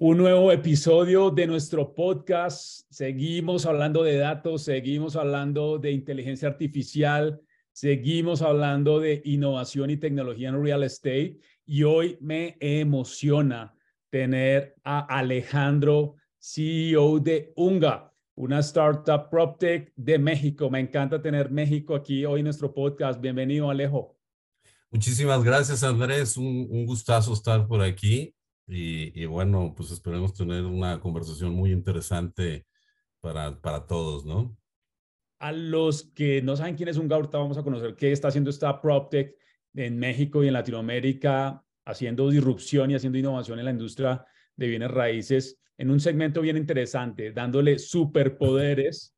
Un 0.00 0.18
nuevo 0.18 0.52
episodio 0.52 1.28
de 1.32 1.48
nuestro 1.48 1.92
podcast. 1.92 2.86
Seguimos 2.88 3.66
hablando 3.66 4.04
de 4.04 4.16
datos, 4.16 4.62
seguimos 4.62 5.16
hablando 5.16 5.76
de 5.78 5.90
inteligencia 5.90 6.46
artificial, 6.46 7.40
seguimos 7.72 8.40
hablando 8.42 9.00
de 9.00 9.20
innovación 9.24 9.90
y 9.90 9.96
tecnología 9.96 10.50
en 10.50 10.62
real 10.62 10.84
estate. 10.84 11.40
Y 11.66 11.82
hoy 11.82 12.16
me 12.20 12.56
emociona 12.60 13.74
tener 14.08 14.76
a 14.84 15.00
Alejandro, 15.18 16.14
CEO 16.38 17.18
de 17.18 17.52
Unga, 17.56 18.14
una 18.36 18.60
startup 18.60 19.28
PropTech 19.28 19.92
de 19.96 20.16
México. 20.20 20.70
Me 20.70 20.78
encanta 20.78 21.20
tener 21.20 21.50
México 21.50 21.96
aquí 21.96 22.24
hoy 22.24 22.38
en 22.38 22.44
nuestro 22.44 22.72
podcast. 22.72 23.20
Bienvenido, 23.20 23.68
Alejo. 23.68 24.16
Muchísimas 24.92 25.42
gracias, 25.42 25.82
Andrés. 25.82 26.36
Un, 26.36 26.68
un 26.70 26.86
gustazo 26.86 27.32
estar 27.32 27.66
por 27.66 27.82
aquí. 27.82 28.32
Y, 28.68 29.24
bueno, 29.24 29.72
pues 29.74 29.90
esperemos 29.90 30.34
tener 30.34 30.64
una 30.64 31.00
conversación 31.00 31.54
muy 31.54 31.72
interesante 31.72 32.66
para, 33.20 33.58
para 33.60 33.86
todos, 33.86 34.26
¿no? 34.26 34.56
A 35.38 35.52
los 35.52 36.04
que 36.14 36.42
no 36.42 36.54
saben 36.54 36.76
quién 36.76 36.88
es 36.88 36.98
un 36.98 37.10
ahorita 37.10 37.38
vamos 37.38 37.56
a 37.56 37.62
conocer 37.62 37.94
qué 37.94 38.12
está 38.12 38.28
haciendo 38.28 38.50
esta 38.50 38.80
PropTech 38.80 39.34
en 39.74 39.98
México 39.98 40.44
y 40.44 40.48
en 40.48 40.52
Latinoamérica, 40.52 41.64
haciendo 41.86 42.28
disrupción 42.28 42.90
y 42.90 42.94
haciendo 42.96 43.18
innovación 43.18 43.58
en 43.58 43.64
la 43.64 43.70
industria 43.70 44.26
de 44.56 44.66
bienes 44.66 44.90
raíces 44.90 45.58
en 45.78 45.90
un 45.90 46.00
segmento 46.00 46.42
bien 46.42 46.56
interesante, 46.56 47.32
dándole 47.32 47.78
superpoderes, 47.78 49.14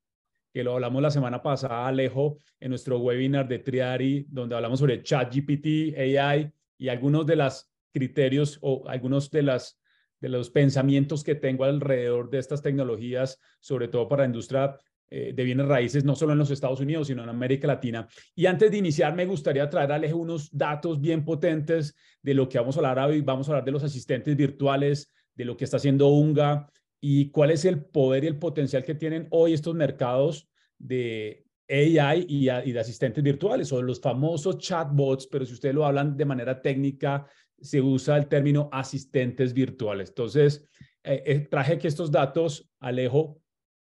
que 0.53 0.63
lo 0.63 0.73
hablamos 0.73 1.01
la 1.01 1.09
semana 1.09 1.41
pasada, 1.41 1.87
Alejo, 1.87 2.37
en 2.59 2.69
nuestro 2.69 2.99
webinar 2.99 3.47
de 3.47 3.59
Triari, 3.59 4.27
donde 4.29 4.55
hablamos 4.55 4.79
sobre 4.79 5.01
ChatGPT, 5.01 5.97
AI 5.97 6.51
y 6.77 6.89
algunos 6.89 7.25
de 7.25 7.35
los 7.37 7.70
criterios 7.91 8.57
o 8.61 8.87
algunos 8.87 9.29
de, 9.31 9.43
las, 9.43 9.79
de 10.19 10.29
los 10.29 10.49
pensamientos 10.49 11.23
que 11.23 11.35
tengo 11.35 11.63
alrededor 11.63 12.29
de 12.29 12.39
estas 12.39 12.61
tecnologías, 12.61 13.39
sobre 13.59 13.87
todo 13.87 14.07
para 14.07 14.23
la 14.23 14.27
industria 14.27 14.77
eh, 15.13 15.33
de 15.35 15.43
bienes 15.43 15.67
raíces, 15.67 16.05
no 16.05 16.15
solo 16.15 16.31
en 16.31 16.39
los 16.39 16.51
Estados 16.51 16.79
Unidos, 16.79 17.07
sino 17.07 17.21
en 17.21 17.27
América 17.27 17.67
Latina. 17.67 18.07
Y 18.33 18.45
antes 18.45 18.71
de 18.71 18.77
iniciar, 18.77 19.13
me 19.13 19.25
gustaría 19.25 19.69
traer 19.69 19.91
a 19.91 19.95
Alejo 19.95 20.15
unos 20.15 20.49
datos 20.57 21.01
bien 21.01 21.25
potentes 21.25 21.95
de 22.21 22.33
lo 22.33 22.47
que 22.47 22.57
vamos 22.57 22.77
a 22.77 22.79
hablar 22.79 23.09
hoy. 23.09 23.19
Vamos 23.19 23.49
a 23.49 23.51
hablar 23.51 23.65
de 23.65 23.71
los 23.71 23.83
asistentes 23.83 24.37
virtuales, 24.37 25.11
de 25.35 25.43
lo 25.43 25.57
que 25.57 25.65
está 25.65 25.75
haciendo 25.75 26.07
UNGA 26.07 26.69
y 27.01 27.29
cuál 27.29 27.51
es 27.51 27.65
el 27.65 27.83
poder 27.83 28.23
y 28.23 28.27
el 28.27 28.37
potencial 28.37 28.85
que 28.85 28.95
tienen 28.95 29.27
hoy 29.31 29.51
estos 29.51 29.75
mercados 29.75 30.47
de 30.77 31.43
AI 31.67 32.25
y, 32.29 32.49
y 32.49 32.71
de 32.71 32.79
asistentes 32.79 33.21
virtuales 33.21 33.71
o 33.73 33.81
los 33.81 33.99
famosos 33.99 34.59
chatbots, 34.59 35.27
pero 35.27 35.45
si 35.45 35.53
ustedes 35.53 35.75
lo 35.75 35.85
hablan 35.85 36.15
de 36.15 36.25
manera 36.25 36.61
técnica, 36.61 37.27
se 37.61 37.81
usa 37.81 38.17
el 38.17 38.27
término 38.27 38.69
asistentes 38.71 39.53
virtuales. 39.53 40.09
Entonces, 40.09 40.67
eh, 41.03 41.23
eh, 41.25 41.39
traje 41.39 41.77
que 41.77 41.87
estos 41.87 42.11
datos, 42.11 42.69
Alejo, 42.79 43.39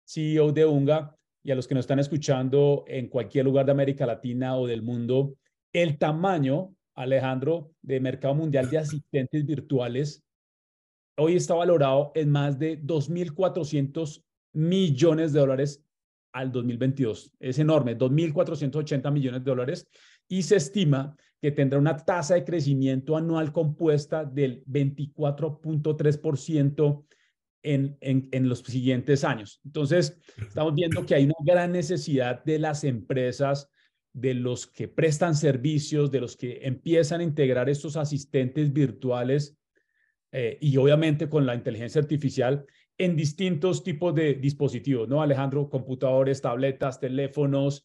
CEO 0.05 0.53
de 0.53 0.67
UNGA, 0.67 1.17
y 1.43 1.53
a 1.53 1.55
los 1.55 1.69
que 1.69 1.75
nos 1.75 1.85
están 1.85 2.01
escuchando 2.01 2.85
en 2.89 3.09
cualquier 3.09 3.45
lugar 3.45 3.67
de 3.67 3.73
América 3.73 4.05
Latina 4.05 4.57
o 4.57 4.67
del 4.67 4.83
mundo, 4.83 5.37
el 5.73 5.99
tamaño, 5.99 6.75
Alejandro, 6.95 7.73
de 7.83 8.01
mercado 8.01 8.35
mundial 8.35 8.69
de 8.69 8.79
asistentes 8.79 9.47
virtuales 9.47 10.27
hoy 11.19 11.37
está 11.37 11.55
valorado 11.55 12.13
en 12.15 12.31
más 12.31 12.59
de 12.59 12.81
2.400 12.83 14.23
millones 14.53 15.33
de 15.33 15.41
dólares 15.41 15.83
al 16.33 16.53
2022. 16.53 17.33
Es 17.41 17.59
enorme, 17.59 17.97
2.480 17.97 19.11
millones 19.11 19.45
de 19.45 19.51
dólares 19.51 19.87
y 20.29 20.43
se 20.43 20.57
estima 20.57 21.17
que 21.41 21.53
tendrá 21.53 21.79
una 21.79 21.97
tasa 21.97 22.35
de 22.35 22.45
crecimiento 22.45 23.17
anual 23.17 23.53
compuesta 23.53 24.25
del 24.25 24.65
24.3% 24.67 27.05
en, 27.63 27.97
en, 28.01 28.49
los 28.49 28.59
siguientes 28.61 29.25
años. 29.25 29.61
Entonces, 29.65 30.19
estamos 30.39 30.75
viendo 30.75 31.05
que 31.05 31.17
hay 31.17 31.25
una 31.25 31.35
gran 31.45 31.73
necesidad 31.73 32.45
de 32.45 32.61
las 32.61 32.85
empresas, 32.85 33.71
de 34.13 34.35
los 34.35 34.67
que 34.67 34.89
prestan 34.89 35.35
servicios, 35.35 36.11
de 36.11 36.21
los 36.21 36.37
que 36.37 36.61
empiezan 36.63 37.21
a 37.21 37.25
integrar 37.25 37.69
estos 37.69 37.97
asistentes 37.97 38.73
virtuales 38.73 39.59
eh, 40.33 40.59
y 40.61 40.77
obviamente 40.77 41.29
con 41.29 41.45
la 41.45 41.55
inteligencia 41.55 42.01
artificial 42.01 42.65
en 42.99 43.17
distintos 43.17 43.83
tipos 43.83 44.15
de 44.15 44.35
dispositivos, 44.35 45.09
¿no, 45.09 45.21
Alejandro? 45.21 45.69
Computadores, 45.69 46.41
tabletas, 46.41 46.99
teléfonos, 46.99 47.85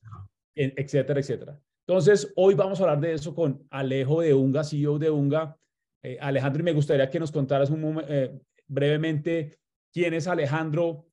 etcétera, 0.55 1.19
etcétera. 1.19 1.59
Entonces, 1.91 2.31
hoy 2.37 2.53
vamos 2.53 2.79
a 2.79 2.83
hablar 2.83 3.01
de 3.01 3.11
eso 3.15 3.35
con 3.35 3.67
Alejo 3.69 4.21
de 4.21 4.33
Unga, 4.33 4.63
CEO 4.63 4.97
de 4.97 5.09
Unga. 5.09 5.57
Eh, 6.01 6.17
Alejandro, 6.21 6.61
y 6.61 6.63
me 6.63 6.71
gustaría 6.71 7.09
que 7.09 7.19
nos 7.19 7.33
contaras 7.33 7.69
un 7.69 8.01
eh, 8.07 8.39
brevemente 8.65 9.59
quién 9.91 10.13
es 10.13 10.25
Alejandro, 10.25 11.05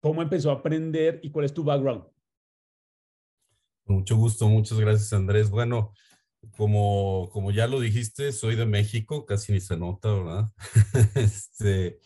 cómo 0.00 0.22
empezó 0.22 0.52
a 0.52 0.54
aprender 0.54 1.18
y 1.20 1.32
cuál 1.32 1.46
es 1.46 1.52
tu 1.52 1.64
background. 1.64 2.04
Mucho 3.86 4.16
gusto, 4.16 4.46
muchas 4.48 4.78
gracias 4.78 5.12
Andrés. 5.12 5.50
Bueno, 5.50 5.92
como, 6.56 7.28
como 7.32 7.50
ya 7.50 7.66
lo 7.66 7.80
dijiste, 7.80 8.30
soy 8.30 8.54
de 8.54 8.66
México, 8.66 9.26
casi 9.26 9.52
ni 9.52 9.58
se 9.58 9.76
nota, 9.76 10.12
¿verdad? 10.12 10.52
este, 11.16 11.98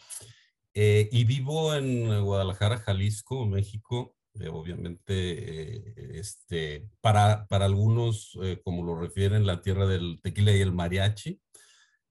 eh, 0.73 1.11
y 1.13 1.25
vivo 1.25 1.75
en 1.75 2.25
Guadalajara, 2.25 2.79
Jalisco, 2.79 3.45
México. 3.45 4.17
Eh, 4.39 4.49
obviamente, 4.49 5.13
eh, 5.15 6.19
este, 6.19 6.89
para, 7.01 7.47
para 7.49 7.65
algunos, 7.65 8.39
como 8.65 8.85
lo 8.85 8.99
refieren, 8.99 9.47
la 9.47 9.61
tierra 9.61 9.87
del 9.87 10.21
tequila 10.23 10.53
y 10.53 10.61
el 10.61 10.73
mariachi. 10.73 11.41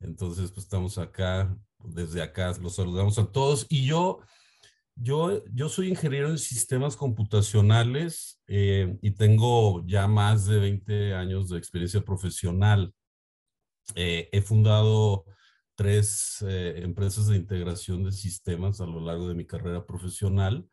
Entonces, 0.01 0.51
pues 0.51 0.65
estamos 0.65 0.97
acá, 0.97 1.55
desde 1.79 2.21
acá 2.21 2.53
los 2.61 2.75
saludamos 2.75 3.17
a 3.19 3.31
todos. 3.31 3.65
Y 3.69 3.85
yo, 3.85 4.19
yo, 4.95 5.43
yo 5.53 5.69
soy 5.69 5.89
ingeniero 5.89 6.29
en 6.29 6.37
sistemas 6.37 6.95
computacionales 6.95 8.41
y 8.47 9.11
tengo 9.11 9.85
ya 9.85 10.07
más 10.07 10.45
de 10.45 10.59
20 10.59 11.13
años 11.13 11.49
de 11.49 11.57
experiencia 11.57 12.01
profesional. 12.01 12.93
he 13.95 14.41
fundado 14.41 15.25
tres 15.79 16.43
eh, 16.45 16.81
empresas 16.83 17.27
de 17.27 17.37
integración 17.37 18.03
de 18.03 18.11
sistemas 18.11 18.81
a 18.81 18.85
lo 18.85 18.99
largo 18.99 19.29
de 19.29 19.33
mi 19.33 19.45
carrera 19.45 19.85
profesional, 19.85 20.67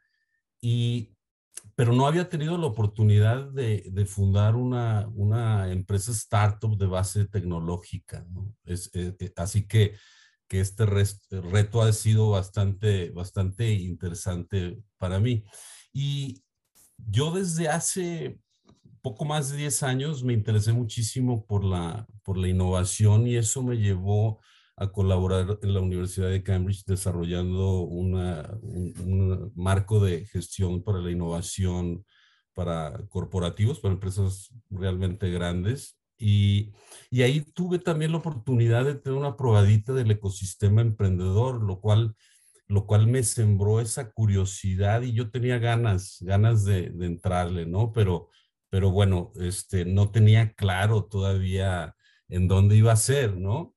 y, 0.60 1.15
pero 1.74 1.92
no 1.92 2.06
había 2.06 2.28
tenido 2.28 2.56
la 2.56 2.66
oportunidad 2.66 3.50
de, 3.50 3.84
de 3.90 4.06
fundar 4.06 4.56
una, 4.56 5.08
una, 5.14 5.70
empresa 5.70 6.10
startup 6.12 6.76
de 6.78 6.86
base 6.86 7.26
tecnológica. 7.26 8.24
¿no? 8.30 8.54
Es, 8.64 8.90
eh, 8.94 9.14
eh, 9.18 9.32
así 9.36 9.66
que, 9.66 9.94
que 10.48 10.60
este 10.60 10.86
reto 10.86 11.82
ha 11.82 11.92
sido 11.92 12.30
bastante, 12.30 13.10
bastante 13.10 13.72
interesante 13.72 14.80
para 14.96 15.20
mí. 15.20 15.44
Y 15.92 16.42
yo 16.96 17.30
desde 17.30 17.68
hace 17.68 18.40
poco 19.02 19.24
más 19.24 19.50
de 19.50 19.58
10 19.58 19.82
años 19.82 20.24
me 20.24 20.32
interesé 20.32 20.72
muchísimo 20.72 21.44
por 21.46 21.62
la, 21.62 22.06
por 22.22 22.38
la 22.38 22.48
innovación 22.48 23.26
y 23.26 23.36
eso 23.36 23.62
me 23.62 23.76
llevó 23.76 24.40
a 24.76 24.88
colaborar 24.92 25.58
en 25.62 25.74
la 25.74 25.80
Universidad 25.80 26.28
de 26.28 26.42
Cambridge 26.42 26.84
desarrollando 26.84 27.80
una, 27.80 28.58
un, 28.62 29.52
marco 29.56 30.00
de 30.00 30.26
gestión 30.26 30.82
para 30.82 30.98
la 30.98 31.10
innovación 31.10 32.04
para 32.54 33.06
corporativos, 33.08 33.80
para 33.80 33.94
empresas 33.94 34.50
realmente 34.70 35.30
grandes. 35.30 35.98
Y, 36.18 36.72
y, 37.10 37.22
ahí 37.22 37.42
tuve 37.42 37.78
también 37.78 38.12
la 38.12 38.18
oportunidad 38.18 38.84
de 38.84 38.94
tener 38.94 39.18
una 39.18 39.36
probadita 39.36 39.92
del 39.92 40.10
ecosistema 40.10 40.80
emprendedor, 40.80 41.62
lo 41.62 41.80
cual, 41.80 42.14
lo 42.68 42.86
cual 42.86 43.06
me 43.06 43.22
sembró 43.22 43.80
esa 43.80 44.10
curiosidad 44.12 45.02
y 45.02 45.12
yo 45.12 45.30
tenía 45.30 45.58
ganas, 45.58 46.18
ganas 46.22 46.64
de, 46.64 46.90
de 46.90 47.06
entrarle, 47.06 47.66
¿no? 47.66 47.92
Pero, 47.92 48.30
pero 48.70 48.90
bueno, 48.90 49.32
este, 49.40 49.84
no 49.84 50.10
tenía 50.10 50.54
claro 50.54 51.04
todavía 51.04 51.94
en 52.28 52.48
dónde 52.48 52.76
iba 52.76 52.92
a 52.92 52.96
ser, 52.96 53.36
¿no? 53.36 53.75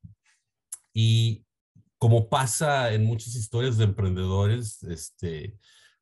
Y 0.94 1.46
como 1.98 2.30
pasa 2.30 2.94
en 2.94 3.06
muchas 3.06 3.36
historias 3.36 3.78
de 3.78 3.84
emprendedores, 3.84 4.82
este, 4.84 5.58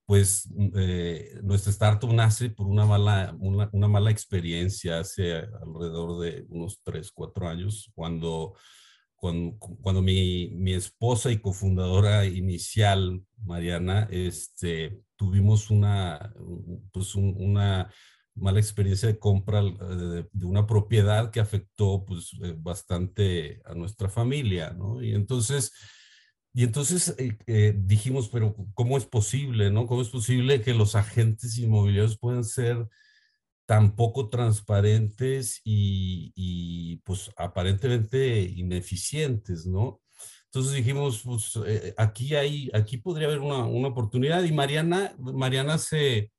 pues 0.06 0.50
eh, 0.76 1.40
nuestra 1.44 1.72
startup 1.72 2.14
nace 2.14 2.50
por 2.50 2.68
una 2.68 2.86
mala, 2.86 3.36
una, 3.40 3.70
una, 3.74 3.88
mala 3.90 4.10
experiencia 4.10 5.00
hace 5.00 5.34
alrededor 5.36 6.20
de 6.22 6.46
unos 6.50 6.82
3, 6.84 7.12
4 7.12 7.50
años, 7.50 7.92
cuando, 7.94 8.54
cuando, 9.16 9.58
cuando 9.58 10.02
mi, 10.02 10.52
mi, 10.54 10.74
esposa 10.74 11.30
y 11.32 11.40
cofundadora 11.40 12.26
inicial, 12.26 13.22
Mariana, 13.44 14.08
este, 14.10 15.02
tuvimos 15.18 15.72
una, 15.72 16.34
pues 16.94 17.16
una 17.16 17.92
mala 18.38 18.60
experiencia 18.60 19.08
de 19.08 19.20
compra 19.20 19.62
eh, 19.62 20.26
de, 20.32 20.46
una 20.46 20.66
propiedad 20.68 21.32
que 21.32 21.40
afectó 21.40 22.06
pues 22.06 22.32
eh, 22.44 22.54
bastante 22.58 23.62
a 23.66 23.74
nuestra 23.74 24.10
familia, 24.10 24.72
¿no? 24.72 25.02
Y 25.02 25.14
entonces, 25.14 25.74
y 26.54 26.64
entonces 26.64 27.16
eh, 27.18 27.74
dijimos, 27.78 28.30
pero 28.30 28.56
¿cómo 28.74 28.98
es 28.98 29.06
posible, 29.06 29.72
no? 29.72 29.88
¿Cómo 29.88 30.02
es 30.02 30.10
posible 30.10 30.62
que 30.62 30.74
los 30.74 30.96
agentes 30.96 31.58
inmobiliarios 31.58 32.18
puedan 32.18 32.44
ser 32.44 32.88
tan 33.66 33.96
poco 33.96 34.30
transparentes 34.30 35.62
y, 35.66 36.98
pues 37.04 37.32
aparentemente 37.36 38.40
ineficientes, 38.42 39.66
¿no? 39.66 40.02
Entonces 40.46 40.74
dijimos, 40.74 41.22
pues 41.24 41.60
aquí 41.98 42.34
hay, 42.36 42.70
aquí 42.74 42.98
podría 42.98 43.28
haber 43.28 43.40
una, 43.40 43.66
una, 43.66 43.90
oportunidad 43.90 44.44
y 44.44 44.54
Mariana, 44.54 45.14
Mariana 45.20 45.78
se, 45.78 46.32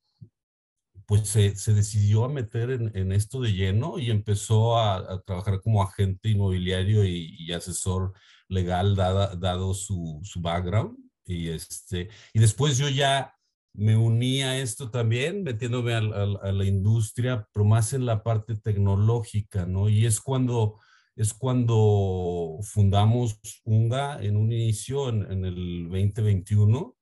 pues 1.09 1.27
se, 1.27 1.57
se 1.57 1.73
decidió 1.73 2.25
a 2.25 2.29
meter 2.29 2.71
en, 2.71 2.93
en, 2.95 3.13
esto 3.13 3.41
de 3.41 3.55
lleno 3.55 3.99
y 3.99 4.11
empezó 4.11 4.77
a, 4.77 4.97
a 4.97 5.23
trabajar 5.23 5.63
como 5.63 5.83
agente 5.83 6.29
inmobiliario 6.29 7.03
y, 7.03 7.35
y 7.39 7.53
asesor 7.55 8.13
legal 8.47 8.95
dada, 8.95 9.35
dado 9.35 9.73
su, 9.73 10.21
su 10.23 10.43
background. 10.43 10.99
Y, 11.25 11.49
este, 11.49 12.11
y 12.35 12.41
después 12.41 12.77
yo 12.77 12.91
ya 12.91 13.35
me 13.73 13.97
uní 13.97 14.43
a 14.43 14.59
esto 14.61 14.91
también, 14.91 15.45
metiéndome 15.45 15.95
a, 15.95 15.99
a, 16.01 16.49
a, 16.49 16.53
la 16.53 16.65
industria, 16.67 17.49
pero 17.55 17.65
más 17.65 17.95
en 17.95 18.05
la 18.05 18.23
parte 18.23 18.57
tecnológica, 18.57 19.65
¿no? 19.65 19.89
Y 19.89 20.05
es 20.05 20.21
cuando, 20.21 20.79
es 21.17 21.33
cuando 21.33 22.59
fundamos 22.63 23.41
UNGA 23.65 24.23
en 24.23 24.37
un 24.37 24.53
inicio, 24.53 25.09
en, 25.09 25.23
en 25.33 25.47
el 25.47 25.85
2021, 25.85 26.98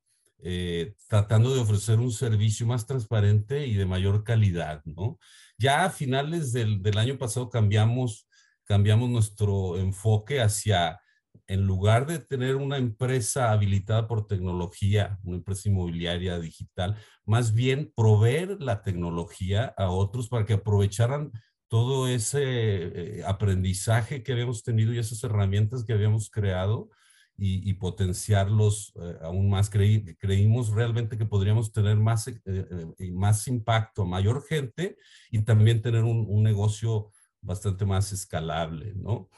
eh, 0.49 0.95
tratando 1.09 1.53
de 1.53 1.61
ofrecer 1.61 1.99
un 1.99 2.13
servicio 2.13 2.69
más 2.69 2.87
transparente 2.87 3.67
y 3.67 3.75
de 3.75 3.85
mayor 3.85 4.23
calidad, 4.23 4.81
¿no? 4.85 5.19
Ya 5.59 5.85
a 5.85 5.91
finales 5.91 6.53
del, 6.53 6.83
del 6.83 6.99
año 6.99 7.19
pasado 7.19 7.51
cambiamos, 7.51 8.29
cambiamos 8.65 9.11
nuestro 9.11 9.77
enfoque 9.77 10.41
hacia 10.41 11.01
en 11.49 11.67
lugar 11.67 12.07
de 12.07 12.21
tener 12.21 12.55
una 12.55 12.77
empresa 12.77 13.51
habilitada 13.51 14.07
por 14.07 14.29
tecnología, 14.29 15.19
una 15.25 15.39
empresa 15.39 15.69
inmobiliaria 15.69 16.39
digital, 16.39 16.97
más 17.25 17.53
bien 17.53 17.93
proveer 17.97 18.63
la 18.63 18.83
tecnología 18.83 19.75
a 19.77 19.91
otros 19.91 20.29
para 20.29 20.47
que 20.47 20.55
aprovecharan 20.55 21.33
todo 21.67 22.07
ese 22.07 22.41
eh, 22.43 23.23
aprendizaje 23.27 24.23
que 24.23 24.31
habíamos 24.31 24.63
tenido 24.63 24.93
y 24.93 24.99
esas 24.99 25.25
herramientas 25.25 25.85
que 25.85 25.93
habíamos 25.93 26.31
creado 26.31 26.89
y, 27.39 27.69
y 27.69 27.75
potenciarlos 27.75 28.93
eh, 28.97 29.17
aún 29.23 29.49
más. 29.49 29.71
Creí, 29.71 30.05
creímos 30.17 30.71
realmente 30.71 31.19
que 31.19 31.27
podríamos 31.27 31.73
tener 31.73 31.97
más, 31.97 32.29
eh, 32.29 32.41
eh, 32.45 33.11
más 33.13 33.47
impacto, 33.49 34.05
mayor 34.07 34.45
gente 34.47 34.97
y 35.31 35.43
también 35.43 35.83
tener 35.83 36.05
un, 36.05 36.25
un 36.29 36.43
negocio 36.43 37.11
bastante 37.41 37.85
más 37.85 38.13
escalable, 38.13 38.93
¿no? 38.97 39.29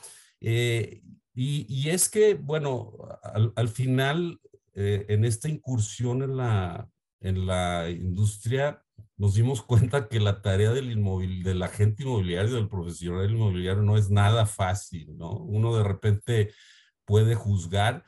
Eh, 0.40 1.02
y, 1.34 1.66
y, 1.68 1.90
es 1.90 2.08
que, 2.08 2.34
bueno, 2.34 2.92
al, 3.22 3.52
al 3.54 3.68
final, 3.68 4.40
eh, 4.74 5.06
en 5.08 5.24
esta 5.24 5.48
incursión 5.48 6.22
en 6.22 6.36
la, 6.36 6.88
en 7.20 7.46
la 7.46 7.90
industria, 7.90 8.82
nos 9.16 9.34
dimos 9.34 9.62
cuenta 9.62 10.08
que 10.08 10.20
la 10.20 10.42
tarea 10.42 10.72
del, 10.72 10.90
inmobil, 10.90 11.42
del 11.42 11.62
agente 11.62 12.02
inmobiliario, 12.02 12.54
del 12.54 12.68
profesional 12.68 13.30
inmobiliario, 13.30 13.82
no 13.82 13.96
es 13.96 14.10
nada 14.10 14.46
fácil, 14.46 15.16
¿no? 15.16 15.32
Uno 15.38 15.76
de 15.76 15.84
repente 15.84 16.52
puede 17.08 17.34
juzgar, 17.34 18.04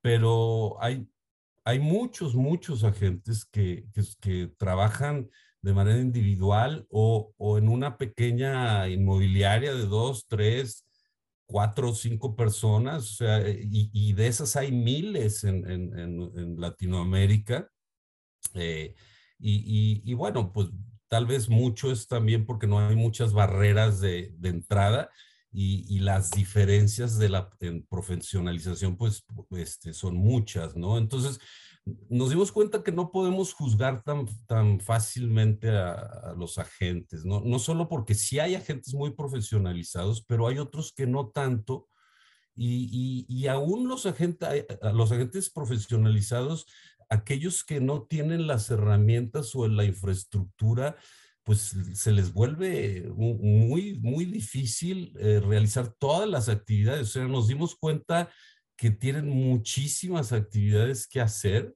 pero 0.00 0.76
hay, 0.82 1.08
hay 1.64 1.78
muchos, 1.78 2.34
muchos 2.34 2.82
agentes 2.82 3.44
que, 3.44 3.86
que, 4.20 4.48
trabajan 4.58 5.30
de 5.62 5.72
manera 5.72 6.00
individual 6.00 6.84
o, 6.90 7.32
o, 7.38 7.56
en 7.56 7.68
una 7.68 7.96
pequeña 7.96 8.88
inmobiliaria 8.88 9.72
de 9.72 9.86
dos, 9.86 10.26
tres, 10.28 10.84
cuatro 11.46 11.90
o 11.90 11.94
cinco 11.94 12.34
personas, 12.34 13.04
o 13.12 13.14
sea, 13.14 13.48
y, 13.48 13.90
y, 13.92 14.12
de 14.14 14.26
esas 14.26 14.56
hay 14.56 14.72
miles 14.72 15.44
en, 15.44 15.70
en, 15.70 15.96
en 15.96 16.60
Latinoamérica. 16.60 17.68
Eh, 18.54 18.96
y, 19.38 19.52
y, 19.52 20.02
y, 20.04 20.14
bueno, 20.14 20.52
pues 20.52 20.68
tal 21.06 21.26
vez 21.26 21.48
mucho 21.48 21.92
es 21.92 22.08
también 22.08 22.44
porque 22.44 22.66
no 22.66 22.80
hay 22.80 22.96
muchas 22.96 23.32
barreras 23.32 24.00
de, 24.00 24.34
de 24.36 24.48
entrada 24.48 25.10
y, 25.52 25.84
y, 25.94 26.00
las 26.00 26.30
diferencias 26.30 27.18
de 27.18 27.28
la 27.28 27.50
profesionalización 27.88 28.96
pues 28.96 29.24
este, 29.50 29.92
son 29.92 30.16
muchas, 30.16 30.76
¿no? 30.76 30.96
Entonces 30.98 31.38
nos 32.08 32.30
dimos 32.30 32.52
cuenta 32.52 32.82
que 32.82 32.92
no 32.92 33.10
podemos 33.10 33.52
juzgar 33.52 34.02
tan, 34.02 34.26
tan 34.46 34.80
fácilmente 34.80 35.68
a, 35.70 35.92
a 35.92 36.34
los 36.34 36.58
agentes, 36.58 37.24
¿no? 37.24 37.40
No 37.40 37.58
solo 37.58 37.88
porque 37.88 38.14
sí 38.14 38.38
hay 38.38 38.54
agentes 38.54 38.94
muy 38.94 39.10
profesionalizados, 39.10 40.24
pero 40.24 40.46
hay 40.46 40.58
otros 40.58 40.92
que 40.92 41.06
no 41.06 41.28
tanto. 41.28 41.88
Y, 42.54 43.26
y, 43.28 43.34
y 43.34 43.46
aún 43.46 43.88
los 43.88 44.04
agentes, 44.04 44.66
los 44.92 45.10
agentes 45.10 45.50
profesionalizados 45.50 46.66
aquellos 47.12 47.62
que 47.62 47.80
no 47.80 48.02
tienen 48.02 48.46
las 48.46 48.70
herramientas 48.70 49.54
o 49.54 49.68
la 49.68 49.84
infraestructura, 49.84 50.96
pues 51.44 51.76
se 51.94 52.12
les 52.12 52.32
vuelve 52.32 53.10
muy, 53.14 53.98
muy 54.00 54.24
difícil 54.24 55.12
eh, 55.18 55.40
realizar 55.40 55.92
todas 55.98 56.28
las 56.28 56.48
actividades. 56.48 57.08
O 57.08 57.12
sea, 57.12 57.24
nos 57.24 57.48
dimos 57.48 57.74
cuenta 57.74 58.30
que 58.76 58.90
tienen 58.90 59.28
muchísimas 59.28 60.32
actividades 60.32 61.06
que 61.06 61.20
hacer. 61.20 61.74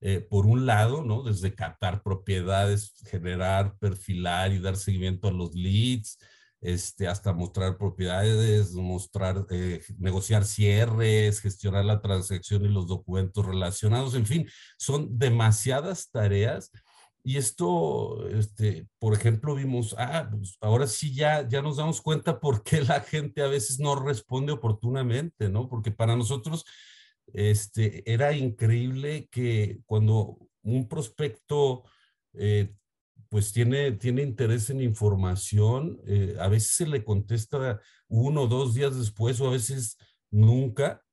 Eh, 0.00 0.20
por 0.20 0.46
un 0.46 0.64
lado, 0.64 1.02
¿no? 1.02 1.24
Desde 1.24 1.56
captar 1.56 2.04
propiedades, 2.04 2.94
generar, 3.10 3.76
perfilar 3.80 4.52
y 4.52 4.60
dar 4.60 4.76
seguimiento 4.76 5.26
a 5.26 5.32
los 5.32 5.56
leads, 5.56 6.18
este, 6.60 7.06
hasta 7.06 7.32
mostrar 7.32 7.78
propiedades, 7.78 8.72
mostrar, 8.74 9.46
eh, 9.50 9.82
negociar 9.98 10.44
cierres, 10.44 11.40
gestionar 11.40 11.84
la 11.84 12.00
transacción 12.00 12.64
y 12.64 12.68
los 12.68 12.88
documentos 12.88 13.44
relacionados, 13.44 14.14
en 14.14 14.26
fin, 14.26 14.48
son 14.76 15.18
demasiadas 15.18 16.10
tareas. 16.10 16.70
Y 17.28 17.36
esto, 17.36 18.26
este, 18.28 18.88
por 18.98 19.12
ejemplo, 19.12 19.54
vimos, 19.54 19.94
ah, 19.98 20.30
pues 20.30 20.56
ahora 20.62 20.86
sí 20.86 21.14
ya, 21.14 21.46
ya 21.46 21.60
nos 21.60 21.76
damos 21.76 22.00
cuenta 22.00 22.40
por 22.40 22.62
qué 22.62 22.80
la 22.80 23.00
gente 23.00 23.42
a 23.42 23.48
veces 23.48 23.78
no 23.78 23.96
responde 24.02 24.52
oportunamente, 24.52 25.50
¿no? 25.50 25.68
Porque 25.68 25.90
para 25.90 26.16
nosotros 26.16 26.64
este, 27.34 28.10
era 28.10 28.32
increíble 28.32 29.28
que 29.30 29.80
cuando 29.84 30.38
un 30.62 30.88
prospecto 30.88 31.84
eh, 32.32 32.72
pues 33.28 33.52
tiene, 33.52 33.92
tiene 33.92 34.22
interés 34.22 34.70
en 34.70 34.80
información, 34.80 36.00
eh, 36.06 36.34
a 36.40 36.48
veces 36.48 36.76
se 36.76 36.86
le 36.86 37.04
contesta 37.04 37.78
uno 38.08 38.44
o 38.44 38.46
dos 38.48 38.72
días 38.72 38.96
después 38.96 39.38
o 39.42 39.48
a 39.48 39.52
veces 39.52 39.98
nunca. 40.30 41.04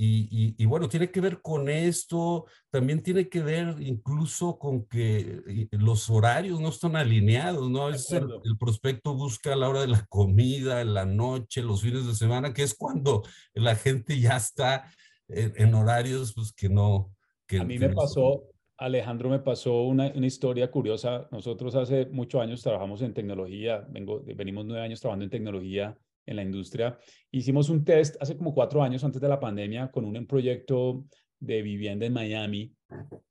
Y, 0.00 0.28
y, 0.30 0.54
y, 0.56 0.64
bueno, 0.66 0.88
tiene 0.88 1.10
que 1.10 1.20
ver 1.20 1.42
con 1.42 1.68
esto, 1.68 2.46
también 2.70 3.02
tiene 3.02 3.28
que 3.28 3.42
ver 3.42 3.74
incluso 3.80 4.56
con 4.56 4.86
que 4.86 5.66
los 5.72 6.08
horarios 6.08 6.60
no 6.60 6.68
están 6.68 6.94
alineados, 6.94 7.68
¿no? 7.68 7.86
Veces 7.86 8.12
el, 8.12 8.28
el, 8.44 8.56
prospecto 8.56 9.14
busca 9.14 9.54
a 9.54 9.56
la 9.56 9.68
hora 9.68 9.80
de 9.80 9.88
la 9.88 10.06
comida, 10.06 10.82
en 10.82 10.94
la 10.94 11.04
noche, 11.04 11.62
los 11.62 11.82
fines 11.82 12.06
de 12.06 12.14
semana, 12.14 12.54
que 12.54 12.62
es 12.62 12.76
cuando 12.76 13.24
la 13.54 13.74
gente 13.74 14.20
ya 14.20 14.36
está 14.36 14.88
en, 15.26 15.52
en 15.56 15.74
horarios 15.74 16.32
pues, 16.32 16.52
que 16.52 16.68
no... 16.68 17.10
Que, 17.48 17.58
a 17.58 17.64
mí 17.64 17.76
me 17.76 17.88
pasó, 17.88 18.44
Alejandro, 18.76 19.30
me 19.30 19.40
pasó 19.40 19.82
una, 19.82 20.12
una, 20.14 20.26
historia 20.28 20.70
curiosa. 20.70 21.26
Nosotros 21.32 21.74
hace 21.74 22.06
muchos 22.06 22.40
años 22.40 22.62
trabajamos 22.62 23.02
en 23.02 23.14
tecnología, 23.14 23.84
vengo, 23.90 24.22
venimos 24.24 24.64
nueve 24.64 24.84
años 24.84 25.00
trabajando 25.00 25.24
en 25.24 25.30
tecnología 25.32 25.98
en 26.28 26.36
la 26.36 26.42
industria. 26.42 26.98
Hicimos 27.30 27.68
un 27.70 27.84
test 27.84 28.16
hace 28.20 28.36
como 28.36 28.54
cuatro 28.54 28.82
años 28.82 29.02
antes 29.02 29.20
de 29.20 29.28
la 29.28 29.40
pandemia 29.40 29.90
con 29.90 30.04
un 30.04 30.26
proyecto 30.26 31.04
de 31.40 31.62
vivienda 31.62 32.06
en 32.06 32.12
Miami 32.12 32.72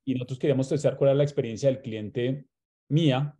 y 0.06 0.14
nosotros 0.14 0.40
queríamos 0.40 0.70
testar 0.70 0.98
cuál 0.98 1.10
era 1.10 1.18
la 1.18 1.24
experiencia 1.24 1.70
del 1.70 1.82
cliente 1.82 2.46
mía. 2.90 3.38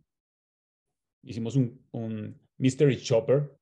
Hicimos 1.24 1.56
un, 1.56 1.84
un 1.92 2.40
mystery 2.58 2.96
shopper, 2.96 3.58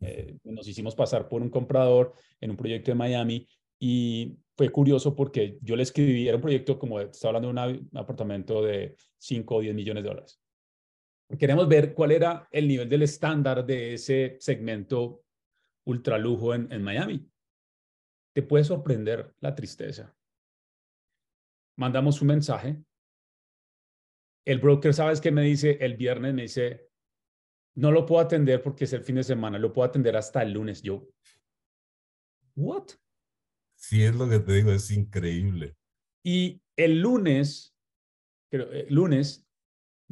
eh, 0.00 0.36
nos 0.44 0.66
hicimos 0.66 0.94
pasar 0.94 1.28
por 1.28 1.42
un 1.42 1.48
comprador 1.48 2.12
en 2.40 2.50
un 2.50 2.56
proyecto 2.56 2.90
de 2.90 2.96
Miami 2.96 3.46
y 3.78 4.36
fue 4.56 4.70
curioso 4.70 5.14
porque 5.14 5.58
yo 5.62 5.76
le 5.76 5.84
escribí, 5.84 6.28
era 6.28 6.36
un 6.36 6.42
proyecto 6.42 6.78
como, 6.78 7.00
estaba 7.00 7.36
hablando 7.36 7.62
de 7.62 7.78
un 7.78 7.98
apartamento 7.98 8.62
de 8.62 8.96
5 9.18 9.54
o 9.54 9.60
10 9.60 9.74
millones 9.74 10.02
de 10.02 10.08
dólares. 10.08 10.41
Queremos 11.38 11.68
ver 11.68 11.94
cuál 11.94 12.12
era 12.12 12.48
el 12.50 12.68
nivel 12.68 12.88
del 12.88 13.02
estándar 13.02 13.64
de 13.64 13.94
ese 13.94 14.36
segmento 14.40 15.24
ultralujo 15.86 16.54
en, 16.54 16.70
en 16.70 16.82
Miami. 16.82 17.28
Te 18.34 18.42
puede 18.42 18.64
sorprender 18.64 19.34
la 19.40 19.54
tristeza. 19.54 20.14
Mandamos 21.76 22.20
un 22.20 22.28
mensaje. 22.28 22.82
El 24.44 24.58
broker, 24.58 24.92
¿sabes 24.92 25.20
qué 25.20 25.30
me 25.30 25.42
dice? 25.42 25.78
El 25.80 25.96
viernes 25.96 26.34
me 26.34 26.42
dice, 26.42 26.90
no 27.74 27.90
lo 27.90 28.04
puedo 28.04 28.20
atender 28.20 28.62
porque 28.62 28.84
es 28.84 28.92
el 28.92 29.02
fin 29.02 29.16
de 29.16 29.24
semana, 29.24 29.58
lo 29.58 29.72
puedo 29.72 29.88
atender 29.88 30.16
hasta 30.16 30.42
el 30.42 30.52
lunes. 30.52 30.82
Yo, 30.82 31.08
¿what? 32.56 32.88
Sí, 33.76 34.02
es 34.04 34.14
lo 34.14 34.28
que 34.28 34.38
te 34.40 34.52
digo, 34.52 34.72
es 34.72 34.90
increíble. 34.90 35.76
Y 36.24 36.62
el 36.76 37.00
lunes, 37.00 37.74
el 38.50 38.60
eh, 38.72 38.86
lunes, 38.90 39.46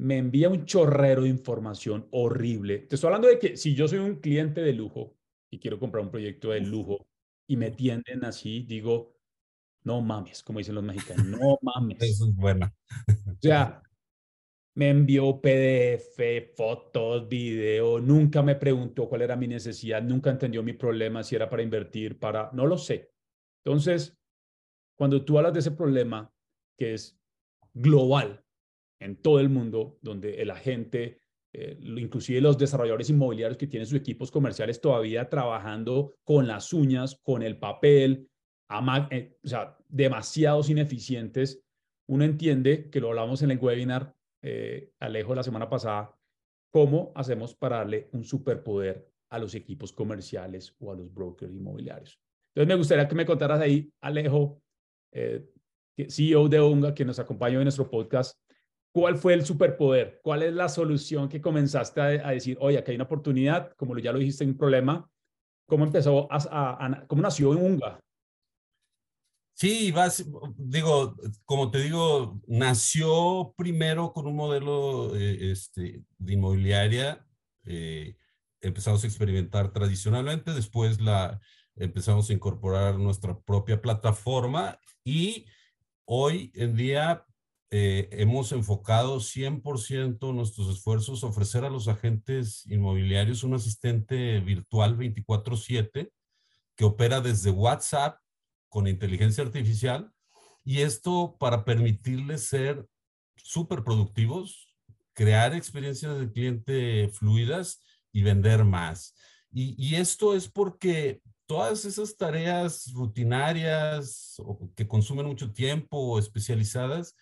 me 0.01 0.17
envía 0.17 0.49
un 0.49 0.65
chorrero 0.65 1.23
de 1.23 1.29
información 1.29 2.09
horrible. 2.11 2.79
Te 2.79 2.95
estoy 2.95 3.09
hablando 3.09 3.29
de 3.29 3.39
que 3.39 3.57
si 3.59 3.75
yo 3.75 3.87
soy 3.87 3.99
un 3.99 4.17
cliente 4.17 4.63
de 4.63 4.73
lujo 4.73 5.15
y 5.51 5.59
quiero 5.59 5.79
comprar 5.79 6.03
un 6.03 6.11
proyecto 6.11 6.51
de 6.51 6.61
lujo 6.61 7.07
y 7.47 7.57
me 7.57 7.71
tienden 7.71 8.25
así, 8.25 8.63
digo, 8.63 9.15
no 9.85 10.01
mames, 10.01 10.43
como 10.43 10.59
dicen 10.59 10.75
los 10.75 10.85
mexicanos, 10.85 11.27
no 11.27 11.59
mames. 11.63 12.03
Eso 12.03 12.29
es 12.29 12.35
bueno. 12.35 12.73
O 13.27 13.43
sea, 13.43 13.83
me 14.75 14.91
envió 14.91 15.41
PDF, 15.41 16.55
fotos, 16.55 17.27
video, 17.29 18.01
nunca 18.01 18.43
me 18.43 18.55
preguntó 18.55 19.09
cuál 19.09 19.23
era 19.23 19.35
mi 19.35 19.49
necesidad, 19.49 20.03
nunca 20.03 20.31
entendió 20.31 20.63
mi 20.63 20.75
problema, 20.75 21.23
si 21.23 21.37
era 21.37 21.49
para 21.49 21.63
invertir, 21.63 22.19
para, 22.19 22.51
no 22.53 22.67
lo 22.67 22.77
sé. 22.77 23.13
Entonces, 23.65 24.19
cuando 24.99 25.25
tú 25.25 25.39
hablas 25.39 25.55
de 25.55 25.61
ese 25.61 25.71
problema 25.71 26.31
que 26.79 26.95
es 26.95 27.19
global 27.73 28.45
en 29.01 29.17
todo 29.17 29.41
el 29.41 29.49
mundo, 29.49 29.99
donde 30.03 30.41
el 30.43 30.51
agente, 30.51 31.21
eh, 31.53 31.79
inclusive 31.81 32.41
los 32.41 32.59
desarrolladores 32.59 33.11
inmobiliarios 33.11 33.59
que 33.59 33.67
tienen 33.67 33.87
sus 33.87 33.99
equipos 33.99 34.31
comerciales 34.31 34.81
todavía 34.81 35.29
trabajando 35.29 36.15
con 36.23 36.47
las 36.47 36.73
uñas, 36.73 37.19
con 37.23 37.43
el 37.43 37.59
papel, 37.59 38.29
eh, 39.11 39.37
o 39.43 39.49
sea, 39.49 39.77
demasiados 39.89 40.71
ineficientes, 40.71 41.63
uno 42.09 42.25
entiende 42.25 42.89
que 42.91 43.01
lo 43.01 43.09
hablamos 43.09 43.43
en 43.43 43.51
el 43.51 43.59
webinar, 43.59 44.15
eh, 44.43 44.93
Alejo, 45.01 45.35
la 45.35 45.43
semana 45.43 45.69
pasada, 45.69 46.15
cómo 46.73 47.13
hacemos 47.15 47.55
para 47.55 47.79
darle 47.79 48.09
un 48.13 48.25
superpoder 48.25 49.09
a 49.31 49.39
los 49.39 49.55
equipos 49.55 49.93
comerciales 49.93 50.75
o 50.79 50.93
a 50.93 50.97
los 50.97 51.13
brokers 51.13 51.53
inmobiliarios. 51.53 52.21
Entonces, 52.55 52.69
me 52.69 52.75
gustaría 52.75 53.09
que 53.09 53.15
me 53.15 53.27
contaras 53.27 53.61
ahí, 53.61 53.93
Alejo, 54.01 54.61
eh, 55.13 55.49
CEO 56.09 56.49
de 56.49 56.61
Unga, 56.61 56.95
que 56.95 57.05
nos 57.05 57.19
acompaña 57.19 57.59
en 57.59 57.65
nuestro 57.65 57.89
podcast, 57.91 58.39
¿cuál 58.93 59.17
fue 59.17 59.35
el 59.35 59.45
superpoder? 59.45 60.21
¿Cuál 60.23 60.43
es 60.43 60.55
la 60.55 60.69
solución 60.69 61.29
que 61.29 61.41
comenzaste 61.41 62.01
a, 62.01 62.31
decir, 62.31 62.57
oye, 62.61 62.79
aquí 62.79 62.91
hay 62.91 62.97
una 62.97 63.05
oportunidad, 63.05 63.73
como 63.77 63.99
ya 63.99 64.13
lo 64.13 64.19
dijiste, 64.19 64.45
un 64.45 64.57
problema? 64.57 65.09
¿Cómo 65.67 65.85
empezó, 65.85 66.27
a, 66.31 67.05
cómo 67.07 67.23
nació 67.23 67.51
Unga? 67.51 68.01
Sí, 69.55 69.93
vas, 69.93 70.25
digo, 70.57 71.15
como 71.45 71.71
te 71.71 71.81
digo, 71.81 72.41
nació 72.47 73.55
primero 73.57 74.13
con 74.13 74.27
un 74.27 74.35
modelo 74.35 75.15
eh, 75.15 75.53
este, 75.53 76.03
de 76.19 76.33
inmobiliaria. 76.33 77.27
Eh, 77.65 78.17
empezamos 78.63 79.05
a 79.05 79.07
experimentar 79.07 79.73
tradicionalmente, 79.73 80.55
después 80.55 81.01
la 81.01 81.41
empezamos 81.77 82.31
a 82.31 82.33
incorporar 82.33 82.99
nuestra 82.99 83.39
propia 83.39 83.81
plataforma 83.81 84.79
y 85.05 85.47
hoy 86.05 86.53
en 86.55 86.75
día 86.75 87.27
eh, 87.71 88.09
hemos 88.13 88.51
enfocado 88.53 89.21
100% 89.21 90.35
nuestros 90.35 90.69
esfuerzos 90.69 91.23
a 91.23 91.29
ofrecer 91.29 91.65
a 91.65 91.71
los 91.71 91.87
agentes 91.87 92.67
inmobiliarios 92.67 93.45
un 93.45 93.55
asistente 93.55 94.41
virtual 94.41 94.97
24/7 94.97 96.11
que 96.77 96.85
opera 96.85 97.21
desde 97.21 97.51
WhatsApp 97.51 98.19
con 98.69 98.89
inteligencia 98.89 99.45
artificial 99.45 100.13
y 100.65 100.81
esto 100.81 101.37
para 101.39 101.65
permitirles 101.65 102.45
ser 102.45 102.87
súper 103.37 103.83
productivos, 103.83 104.75
crear 105.13 105.55
experiencias 105.55 106.19
de 106.19 106.31
cliente 106.31 107.09
fluidas 107.09 107.81
y 108.13 108.23
vender 108.23 108.65
más. 108.65 109.15
Y, 109.53 109.97
esto 109.97 110.35
es 110.37 110.49
porque 110.49 111.21
todas 111.47 111.85
esas 111.85 112.17
tareas 112.17 112.93
rutinarias 112.93 114.37
o 114.39 114.71
que 114.77 114.87
consumen 114.87 115.27
mucho 115.27 115.53
tiempo 115.53 115.97
o 115.99 116.19
especializadas, 116.21 117.17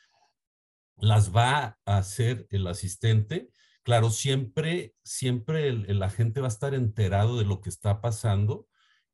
las 1.01 1.35
va 1.35 1.79
a 1.85 1.99
hacer 1.99 2.47
el 2.51 2.67
asistente. 2.67 3.51
Claro, 3.83 4.11
siempre, 4.11 4.95
siempre 5.03 5.69
el, 5.69 5.87
el 5.89 6.03
agente 6.03 6.41
va 6.41 6.47
a 6.47 6.51
estar 6.51 6.75
enterado 6.75 7.39
de 7.39 7.45
lo 7.45 7.61
que 7.61 7.71
está 7.71 8.01
pasando 8.01 8.69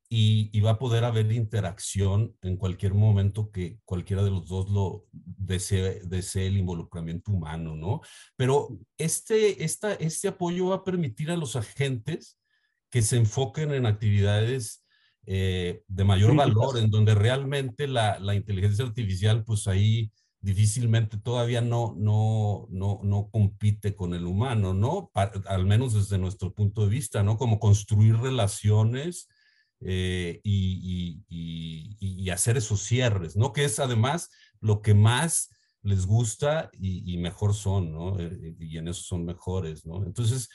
y, 0.09 0.59
va 0.61 0.71
a 0.71 0.79
poder 0.79 1.03
haber 1.03 1.31
interacción 1.31 2.35
en 2.41 2.57
cualquier 2.57 2.93
momento 2.93 3.51
que 3.51 3.79
cualquiera 3.85 4.23
de 4.23 4.29
los 4.29 4.47
dos 4.47 4.69
lo 4.69 5.05
desee, 5.11 6.01
desee 6.05 6.47
el 6.47 6.57
involucramiento 6.57 7.31
humano, 7.31 7.75
¿no? 7.75 8.01
Pero 8.35 8.69
este, 8.97 9.63
esta, 9.63 9.93
este 9.93 10.27
apoyo 10.27 10.67
va 10.67 10.77
a 10.77 10.83
permitir 10.83 11.31
a 11.31 11.37
los 11.37 11.55
agentes 11.55 12.39
que 12.91 13.01
se 13.01 13.17
enfoquen 13.17 13.73
en 13.73 13.85
actividades 13.85 14.85
eh, 15.25 15.81
de 15.87 16.03
mayor 16.03 16.35
valor, 16.35 16.77
en 16.77 16.91
donde 16.91 17.15
realmente 17.15 17.87
la, 17.87 18.19
la, 18.19 18.35
inteligencia 18.35 18.85
artificial, 18.85 19.43
pues 19.43 19.67
ahí 19.67 20.11
difícilmente 20.45 21.17
todavía 21.17 21.59
no, 21.59 21.95
no, 21.97 22.67
no, 22.69 22.99
no 23.03 23.29
compite 23.31 23.95
con 23.95 24.13
el 24.13 24.25
humano, 24.25 24.75
¿no? 24.75 25.09
al 25.13 25.65
menos 25.65 25.95
desde 25.95 26.19
nuestro 26.19 26.53
punto 26.53 26.83
de 26.83 26.89
vista, 26.89 27.23
¿no? 27.23 27.37
Como 27.37 27.59
construir 27.59 28.15
relaciones, 28.17 29.27
eh, 29.81 30.39
y, 30.43 32.29
hacer 32.29 32.57
esos 32.57 32.81
cierres, 32.81 33.37
¿no? 33.37 33.53
Que 33.53 33.63
es 33.63 33.79
además 33.79 34.29
lo 34.59 34.81
que 34.81 34.93
más 34.93 35.49
les 35.83 36.05
gusta 36.05 36.69
y, 36.73 37.17
mejor 37.17 37.53
son, 37.53 37.93
¿no? 37.93 38.19
Eh, 38.19 38.55
y 38.59 38.77
en 38.77 38.87
eso 38.87 39.03
son 39.03 39.25
mejores, 39.25 39.85
¿no? 39.85 40.03
Entonces, 40.05 40.49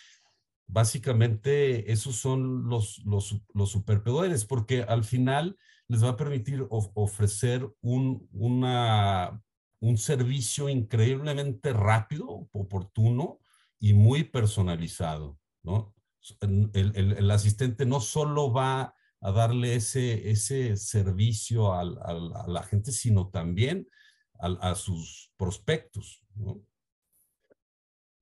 básicamente 0.67 1.91
esos 1.91 2.17
son 2.17 2.69
los, 2.69 3.03
los, 3.07 3.41
los 3.55 3.71
superpoderes, 3.71 4.45
porque 4.45 4.83
al 4.83 5.05
final 5.05 5.57
les 5.89 6.05
va 6.05 6.11
a 6.11 6.17
permitir 6.17 6.67
ofrecer 6.69 7.69
un, 7.81 8.29
una, 8.33 9.41
un 9.81 9.97
servicio 9.99 10.69
increíblemente 10.69 11.73
rápido, 11.73 12.49
oportuno 12.53 13.41
y 13.79 13.95
muy 13.95 14.25
personalizado, 14.25 15.39
¿no? 15.63 15.95
El, 16.43 17.31
asistente 17.31 17.87
no 17.87 18.01
solo 18.01 18.53
va 18.53 18.95
a 19.23 19.33
darle 19.33 19.77
ese, 19.77 20.31
ese 20.31 20.77
servicio 20.77 21.73
a 21.73 21.85
la 21.85 22.63
gente, 22.63 22.93
sino 22.93 23.31
también 23.31 23.89
a, 24.39 24.75
sus 24.75 25.33
prospectos. 25.37 26.23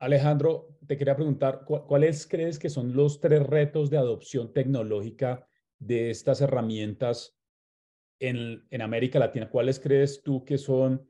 Alejandro, 0.00 0.78
te 0.86 0.96
quería 0.96 1.16
preguntar, 1.16 1.64
¿cuáles 1.64 2.26
crees 2.26 2.58
que 2.58 2.70
son 2.70 2.94
los 2.94 3.20
tres 3.20 3.44
retos 3.44 3.90
de 3.90 3.98
adopción 3.98 4.52
tecnológica 4.52 5.48
de 5.78 6.10
estas 6.10 6.40
herramientas 6.40 7.36
en, 8.20 8.64
en 8.70 8.82
América 8.82 9.18
Latina? 9.18 9.50
¿Cuáles 9.50 9.80
crees 9.80 10.22
tú 10.22 10.44
que 10.44 10.58
son 10.58 11.08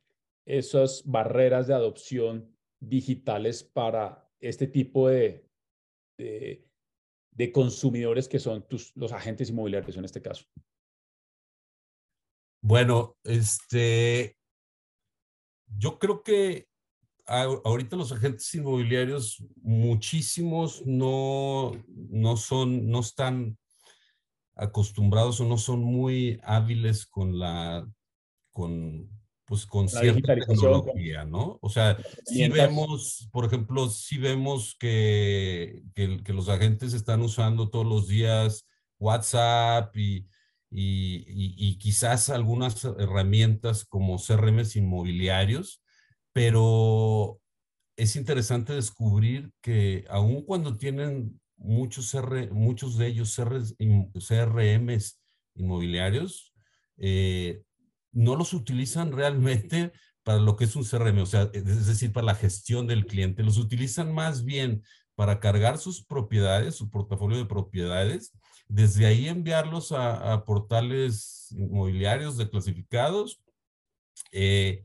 esas 0.48 1.02
barreras 1.04 1.66
de 1.66 1.74
adopción 1.74 2.56
digitales 2.80 3.62
para 3.62 4.26
este 4.40 4.66
tipo 4.66 5.08
de, 5.08 5.46
de, 6.16 7.52
consumidores 7.52 8.28
que 8.28 8.38
son 8.38 8.66
tus, 8.66 8.96
los 8.96 9.12
agentes 9.12 9.50
inmobiliarios 9.50 9.96
en 9.96 10.06
este 10.06 10.22
caso? 10.22 10.46
Bueno, 12.62 13.16
este, 13.24 14.36
yo 15.76 15.98
creo 15.98 16.22
que 16.22 16.66
ahorita 17.26 17.96
los 17.96 18.10
agentes 18.10 18.52
inmobiliarios, 18.54 19.44
muchísimos 19.56 20.84
no, 20.86 21.72
no 21.86 22.36
son, 22.38 22.88
no 22.88 23.00
están 23.00 23.58
acostumbrados 24.56 25.40
o 25.40 25.44
no 25.44 25.58
son 25.58 25.84
muy 25.84 26.40
hábiles 26.42 27.04
con 27.06 27.38
la, 27.38 27.86
con 28.50 29.17
pues 29.48 29.64
con 29.64 29.88
cierta 29.88 30.34
tecnología, 30.34 31.24
¿no? 31.24 31.58
O 31.62 31.70
sea, 31.70 31.96
si 32.26 32.46
vemos, 32.48 33.28
por 33.32 33.46
ejemplo, 33.46 33.88
si 33.88 34.18
vemos 34.18 34.76
que, 34.78 35.82
que, 35.94 36.32
los 36.34 36.50
agentes 36.50 36.92
están 36.92 37.22
usando 37.22 37.70
todos 37.70 37.86
los 37.86 38.08
días 38.08 38.66
WhatsApp 38.98 39.96
y, 39.96 40.28
y, 40.70 41.24
y, 41.26 41.78
quizás 41.78 42.28
algunas 42.28 42.84
herramientas 42.84 43.86
como 43.86 44.18
CRMs 44.18 44.76
inmobiliarios, 44.76 45.82
pero 46.34 47.40
es 47.96 48.16
interesante 48.16 48.74
descubrir 48.74 49.50
que 49.62 50.04
aun 50.10 50.42
cuando 50.42 50.76
tienen 50.76 51.40
muchos, 51.56 52.14
muchos 52.52 52.98
de 52.98 53.06
ellos 53.06 53.34
CRMs 53.34 55.20
inmobiliarios, 55.54 56.52
eh, 56.98 57.62
no 58.18 58.34
los 58.34 58.52
utilizan 58.52 59.12
realmente 59.12 59.92
para 60.24 60.40
lo 60.40 60.56
que 60.56 60.64
es 60.64 60.74
un 60.74 60.84
CRM, 60.84 61.20
o 61.22 61.26
sea, 61.26 61.48
es 61.52 61.86
decir, 61.86 62.12
para 62.12 62.26
la 62.26 62.34
gestión 62.34 62.86
del 62.86 63.06
cliente, 63.06 63.44
los 63.44 63.58
utilizan 63.58 64.12
más 64.12 64.44
bien 64.44 64.82
para 65.14 65.38
cargar 65.38 65.78
sus 65.78 66.04
propiedades, 66.04 66.74
su 66.74 66.90
portafolio 66.90 67.38
de 67.38 67.46
propiedades, 67.46 68.32
desde 68.66 69.06
ahí 69.06 69.28
enviarlos 69.28 69.92
a, 69.92 70.44
portales 70.44 71.46
inmobiliarios 71.52 72.36
de 72.36 72.50
clasificados 72.50 73.40
eh, 74.32 74.84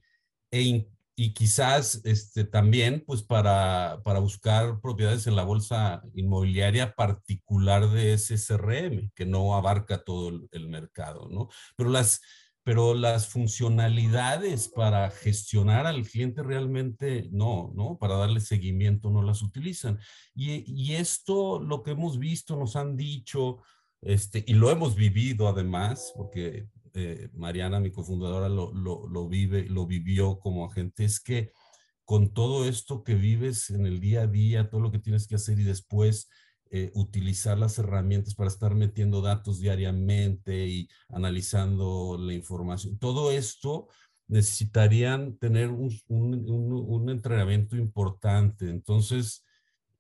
e 0.52 0.88
y 1.16 1.34
quizás 1.34 2.02
este, 2.06 2.44
también 2.44 3.04
pues 3.06 3.22
para, 3.22 4.02
para 4.04 4.18
buscar 4.18 4.80
propiedades 4.82 5.28
en 5.28 5.36
la 5.36 5.44
bolsa 5.44 6.02
inmobiliaria 6.16 6.96
particular 6.96 7.90
de 7.90 8.14
ese 8.14 8.36
CRM, 8.36 9.12
que 9.14 9.26
no 9.26 9.56
abarca 9.56 10.04
todo 10.04 10.30
el, 10.30 10.48
el 10.52 10.70
mercado, 10.70 11.30
¿no? 11.30 11.50
Pero 11.76 11.92
las, 11.92 12.22
pero 12.64 12.94
las 12.94 13.28
funcionalidades 13.28 14.70
para 14.70 15.12
gestionar 15.12 15.86
al 15.86 16.04
cliente 16.08 16.44
realmente 16.44 17.28
no, 17.32 17.74
¿no? 17.76 17.98
Para 17.98 18.16
darle 18.16 18.40
seguimiento 18.40 19.10
no 19.10 19.22
las 19.22 19.42
utilizan. 19.42 20.00
Y, 20.34 20.64
y 20.66 20.96
esto, 20.96 21.62
lo 21.62 21.84
que 21.84 21.92
hemos 21.92 22.18
visto, 22.18 22.56
nos 22.56 22.76
han 22.78 22.96
dicho, 22.96 23.58
este, 24.02 24.44
y 24.48 24.54
lo 24.54 24.72
hemos 24.72 24.96
vivido 24.96 25.50
además, 25.50 26.14
porque 26.16 26.68
eh, 26.94 27.30
Mariana, 27.34 27.82
mi 27.82 27.92
cofundadora, 27.92 28.48
lo, 28.48 28.74
lo, 28.74 29.08
lo, 29.08 29.28
vive, 29.28 29.68
lo 29.68 29.86
vivió 29.86 30.40
como 30.40 30.66
agente, 30.66 31.04
es 31.04 31.20
que 31.20 31.52
con 32.06 32.34
todo 32.34 32.68
esto 32.68 33.04
que 33.04 33.16
vives 33.16 33.70
en 33.72 33.86
el 33.86 34.00
día 34.00 34.22
a 34.22 34.28
día, 34.28 34.70
todo 34.70 34.82
lo 34.82 34.92
que 34.92 35.00
tienes 35.00 35.28
que 35.28 35.36
hacer 35.36 35.60
y 35.60 35.64
después 35.64 36.30
eh, 36.76 36.90
utilizar 36.96 37.56
las 37.56 37.78
herramientas 37.78 38.34
para 38.34 38.48
estar 38.48 38.74
metiendo 38.74 39.22
datos 39.22 39.60
diariamente 39.60 40.66
y 40.66 40.90
analizando 41.10 42.18
la 42.20 42.34
información. 42.34 42.98
Todo 42.98 43.32
esto 43.32 43.90
necesitarían 44.28 45.38
tener 45.38 45.70
un, 45.70 45.96
un, 46.08 47.10
entrenamiento 47.12 47.76
importante. 47.76 48.72
Entonces, 48.72 49.46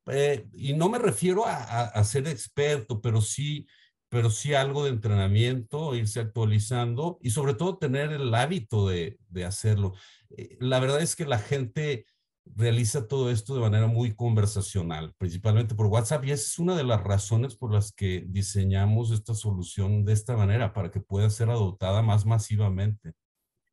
eh, 0.07 0.47
y 0.51 0.73
no 0.73 0.89
me 0.89 0.97
refiero 0.97 1.45
a, 1.45 1.83
a, 1.83 2.03
ser 2.03 2.27
experto, 2.27 3.01
pero 3.01 3.21
sí, 3.21 3.67
pero 4.09 4.31
sí 4.31 4.55
algo 4.55 4.85
de 4.85 4.89
entrenamiento, 4.89 5.93
irse 5.93 6.21
actualizando 6.21 7.19
y 7.21 7.29
sobre 7.29 7.53
todo 7.53 7.77
tener 7.77 8.11
el 8.11 8.33
hábito 8.33 8.87
de, 8.87 9.19
de 9.29 9.45
hacerlo. 9.45 9.93
Eh, 10.31 10.57
la 10.59 10.79
verdad 10.79 11.03
es 11.03 11.15
que 11.15 11.25
la 11.25 11.37
gente 11.37 12.07
realiza 12.45 13.07
todo 13.07 13.31
esto 13.31 13.55
de 13.55 13.61
manera 13.61 13.87
muy 13.87 14.15
conversacional, 14.15 15.13
principalmente 15.17 15.75
por 15.75 15.87
WhatsApp, 15.87 16.25
y 16.25 16.31
esa 16.31 16.43
es 16.43 16.59
una 16.59 16.75
de 16.75 16.83
las 16.83 17.01
razones 17.03 17.55
por 17.55 17.73
las 17.73 17.93
que 17.93 18.25
diseñamos 18.27 19.11
esta 19.11 19.33
solución 19.33 20.05
de 20.05 20.13
esta 20.13 20.35
manera, 20.35 20.73
para 20.73 20.91
que 20.91 20.99
pueda 20.99 21.29
ser 21.29 21.49
adoptada 21.49 22.01
más 22.01 22.25
masivamente. 22.25 23.13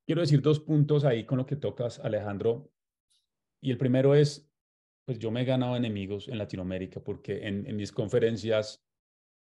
Quiero 0.06 0.22
decir 0.22 0.40
dos 0.40 0.60
puntos 0.60 1.04
ahí 1.04 1.24
con 1.24 1.38
lo 1.38 1.46
que 1.46 1.56
tocas, 1.56 1.98
Alejandro. 2.00 2.70
Y 3.60 3.70
el 3.70 3.78
primero 3.78 4.14
es, 4.14 4.48
pues 5.04 5.18
yo 5.18 5.30
me 5.30 5.42
he 5.42 5.44
ganado 5.44 5.76
enemigos 5.76 6.28
en 6.28 6.38
Latinoamérica, 6.38 7.00
porque 7.00 7.46
en, 7.46 7.76
mis 7.76 7.92
conferencias, 7.92 8.82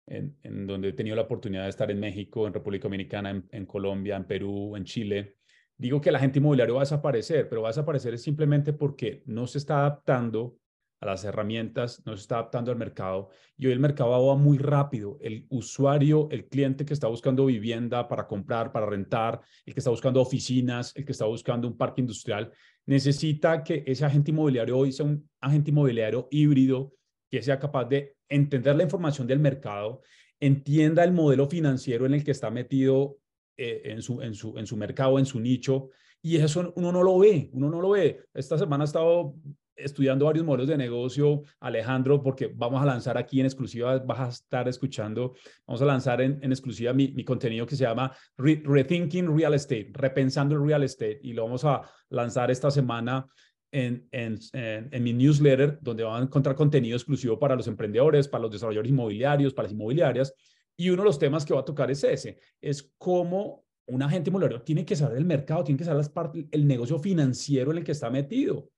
en, 0.06 0.66
donde 0.66 0.88
he 0.88 0.92
tenido 0.92 1.16
la 1.16 1.22
oportunidad 1.22 1.64
de 1.64 1.70
estar 1.70 1.90
en 1.90 2.00
México, 2.00 2.46
en 2.46 2.54
República 2.54 2.84
Dominicana, 2.84 3.44
en 3.50 3.66
Colombia, 3.66 4.16
en 4.16 4.26
Perú, 4.26 4.76
en 4.76 4.84
Chile, 4.84 5.36
digo 5.78 6.00
que 6.00 6.08
el 6.08 6.16
agente 6.16 6.38
inmobiliario 6.38 6.74
va 6.74 6.82
a 6.82 6.84
desaparecer, 6.84 7.48
pero 7.48 7.62
va 7.62 7.68
a 7.68 7.72
desaparecer 7.72 8.18
simplemente 8.18 8.72
porque 8.72 9.22
no 9.26 9.46
se 9.46 9.58
está 9.58 9.80
adaptando 9.80 10.56
a 11.00 11.06
las 11.06 11.24
herramientas, 11.24 12.02
no 12.06 12.16
se 12.16 12.22
está 12.22 12.36
adaptando 12.36 12.70
al 12.70 12.78
mercado 12.78 13.28
y 13.56 13.66
hoy 13.66 13.72
el 13.72 13.80
mercado 13.80 14.26
va 14.26 14.36
muy 14.36 14.58
rápido. 14.58 15.18
El 15.20 15.46
usuario, 15.50 16.28
el 16.30 16.46
cliente 16.48 16.84
que 16.84 16.94
está 16.94 17.06
buscando 17.06 17.46
vivienda 17.46 18.08
para 18.08 18.26
comprar, 18.26 18.72
para 18.72 18.86
rentar, 18.86 19.42
el 19.66 19.74
que 19.74 19.80
está 19.80 19.90
buscando 19.90 20.20
oficinas, 20.20 20.94
el 20.96 21.04
que 21.04 21.12
está 21.12 21.26
buscando 21.26 21.68
un 21.68 21.76
parque 21.76 22.00
industrial, 22.00 22.50
necesita 22.86 23.62
que 23.62 23.84
ese 23.86 24.04
agente 24.04 24.30
inmobiliario 24.30 24.78
hoy 24.78 24.92
sea 24.92 25.04
un 25.04 25.28
agente 25.40 25.70
inmobiliario 25.70 26.28
híbrido 26.30 26.94
que 27.30 27.42
sea 27.42 27.58
capaz 27.58 27.84
de 27.86 28.16
entender 28.28 28.76
la 28.76 28.84
información 28.84 29.26
del 29.26 29.40
mercado, 29.40 30.00
entienda 30.40 31.04
el 31.04 31.12
modelo 31.12 31.46
financiero 31.46 32.06
en 32.06 32.14
el 32.14 32.24
que 32.24 32.30
está 32.30 32.50
metido 32.50 33.18
eh, 33.56 33.82
en, 33.84 34.02
su, 34.02 34.20
en, 34.22 34.34
su, 34.34 34.56
en 34.58 34.66
su 34.66 34.76
mercado, 34.76 35.18
en 35.18 35.26
su 35.26 35.40
nicho, 35.40 35.90
y 36.22 36.36
eso 36.36 36.72
uno 36.76 36.90
no 36.92 37.02
lo 37.02 37.18
ve, 37.18 37.50
uno 37.52 37.70
no 37.70 37.80
lo 37.80 37.90
ve. 37.90 38.24
Esta 38.34 38.58
semana 38.58 38.84
he 38.84 38.86
estado 38.86 39.34
estudiando 39.76 40.24
varios 40.24 40.44
modelos 40.44 40.68
de 40.68 40.76
negocio, 40.76 41.42
Alejandro, 41.60 42.22
porque 42.22 42.50
vamos 42.52 42.82
a 42.82 42.86
lanzar 42.86 43.18
aquí 43.18 43.40
en 43.40 43.46
exclusiva, 43.46 43.98
vas 43.98 44.20
a 44.20 44.28
estar 44.28 44.68
escuchando, 44.68 45.34
vamos 45.66 45.82
a 45.82 45.84
lanzar 45.84 46.20
en, 46.22 46.38
en 46.42 46.50
exclusiva 46.50 46.92
mi, 46.92 47.08
mi, 47.08 47.24
contenido 47.24 47.66
que 47.66 47.76
se 47.76 47.84
llama 47.84 48.10
Rethinking 48.38 49.36
Real 49.36 49.54
Estate, 49.54 49.90
repensando 49.92 50.54
el 50.54 50.66
real 50.66 50.82
estate, 50.82 51.20
y 51.22 51.34
lo 51.34 51.44
vamos 51.44 51.64
a 51.64 51.82
lanzar 52.08 52.50
esta 52.50 52.70
semana 52.70 53.26
en, 53.70 54.08
en, 54.10 54.38
en, 54.52 54.88
en, 54.90 55.02
mi 55.02 55.12
newsletter, 55.12 55.78
donde 55.82 56.04
van 56.04 56.22
a 56.22 56.24
encontrar 56.24 56.56
contenido 56.56 56.96
exclusivo 56.96 57.38
para 57.38 57.54
los 57.54 57.66
emprendedores, 57.66 58.28
para 58.28 58.42
los 58.42 58.50
desarrolladores 58.50 58.90
inmobiliarios, 58.90 59.52
para 59.52 59.66
las 59.66 59.72
inmobiliarias, 59.72 60.32
y 60.76 60.90
uno 60.90 61.02
de 61.02 61.06
los 61.06 61.18
temas 61.18 61.44
que 61.44 61.54
va 61.54 61.60
a 61.60 61.64
tocar 61.64 61.90
es 61.90 62.04
ese, 62.04 62.38
es 62.60 62.92
cómo 62.98 63.64
un 63.86 64.02
agente 64.02 64.30
inmobiliario 64.30 64.62
tiene 64.62 64.84
que 64.84 64.96
saber 64.96 65.18
el 65.18 65.24
mercado, 65.24 65.64
tiene 65.64 65.78
que 65.78 65.84
saber 65.84 66.04
el 66.50 66.66
negocio 66.66 66.98
financiero 66.98 67.70
en 67.70 67.78
el 67.78 67.84
que 67.84 67.92
está 67.92 68.10
metido. 68.10 68.70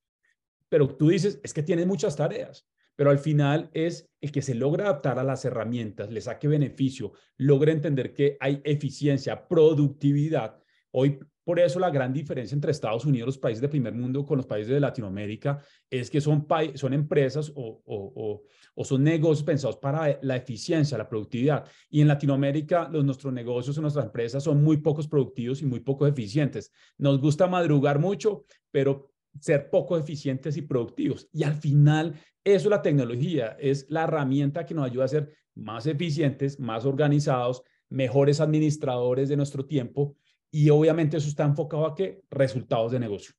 Pero 0.69 0.97
tú 0.97 1.09
dices, 1.09 1.41
es 1.43 1.55
que 1.55 1.63
tiene 1.63 1.87
muchas 1.87 2.15
tareas, 2.15 2.69
pero 2.95 3.11
al 3.11 3.19
final 3.19 3.71
es 3.73 4.11
el 4.21 4.31
que 4.31 4.43
se 4.43 4.55
logra 4.55 4.85
adaptar 4.85 5.19
a 5.19 5.25
las 5.25 5.45
herramientas, 5.45 6.11
le 6.11 6.21
saque 6.21 6.47
beneficio, 6.47 7.13
logra 7.37 7.73
entender 7.73 8.13
que 8.13 8.37
hay 8.39 8.61
eficiencia, 8.65 9.49
productividad. 9.49 10.63
Hoy 10.91 11.19
por 11.49 11.59
eso 11.59 11.81
la 11.81 11.89
gran 11.89 12.13
diferencia 12.13 12.55
entre 12.55 12.73
Estados 12.73 13.07
Unidos, 13.07 13.29
los 13.29 13.39
países 13.39 13.63
de 13.63 13.71
primer 13.71 13.95
mundo, 13.95 14.23
con 14.23 14.37
los 14.37 14.45
países 14.45 14.71
de 14.71 14.81
Latinoamérica, 14.81 15.59
es 15.89 16.11
que 16.11 16.21
son, 16.21 16.47
son 16.75 16.93
empresas 16.93 17.51
o, 17.55 17.83
o, 17.87 18.43
o, 18.75 18.85
son 18.85 19.03
negocios 19.03 19.45
pensados 19.45 19.79
para 19.79 20.19
la 20.21 20.37
eficiencia, 20.37 20.99
la 20.99 21.09
productividad. 21.09 21.65
Y 21.89 22.03
en 22.03 22.09
Latinoamérica, 22.09 22.91
los, 22.93 23.03
nuestros 23.03 23.33
negocios 23.33 23.79
o 23.79 23.81
nuestras 23.81 24.05
empresas 24.05 24.45
son 24.45 24.63
muy 24.63 24.77
pocos 24.77 25.09
productivos 25.09 25.63
y 25.63 25.65
muy 25.65 25.81
poco 25.81 26.07
eficientes. 26.07 26.71
Nos 26.99 27.19
gusta 27.19 27.47
madrugar 27.47 27.99
mucho, 27.99 28.45
pero 28.71 29.11
ser 29.41 29.71
poco 29.71 29.97
eficientes 29.97 30.55
y 30.59 30.61
productivos. 30.61 31.31
Y 31.33 31.45
al 31.45 31.55
final, 31.55 32.13
eso 32.45 32.67
es 32.67 32.71
la 32.71 32.83
tecnología, 32.83 33.57
es 33.59 33.87
la 33.89 34.05
herramienta 34.05 34.67
que 34.67 34.75
nos 34.75 34.85
ayuda 34.85 35.07
a 35.07 35.09
ser 35.09 35.35
más 35.55 35.87
eficientes, 35.87 36.61
más 36.61 36.85
organizados, 36.85 37.63
mejores 37.89 38.39
administradores 38.39 39.31
de 39.31 39.37
nuestro 39.39 39.65
tiempo 39.65 40.15
y 40.51 40.71
obviamente 40.71 41.17
eso 41.17 41.29
está 41.29 41.45
enfocado 41.45 41.87
a 41.87 41.95
qué? 41.95 42.23
Resultados 42.31 42.93
de 42.93 43.01
negocio. 43.01 43.35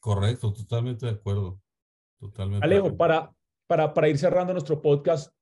Correcto, 0.00 0.52
totalmente 0.52 1.06
de 1.06 1.12
acuerdo. 1.12 1.60
Totalmente. 2.18 2.64
Alejo, 2.64 2.96
para, 2.96 3.34
para, 3.66 3.92
para 3.94 4.08
ir 4.08 4.18
cerrando 4.18 4.52
nuestro 4.52 4.80
podcast, 4.80 5.34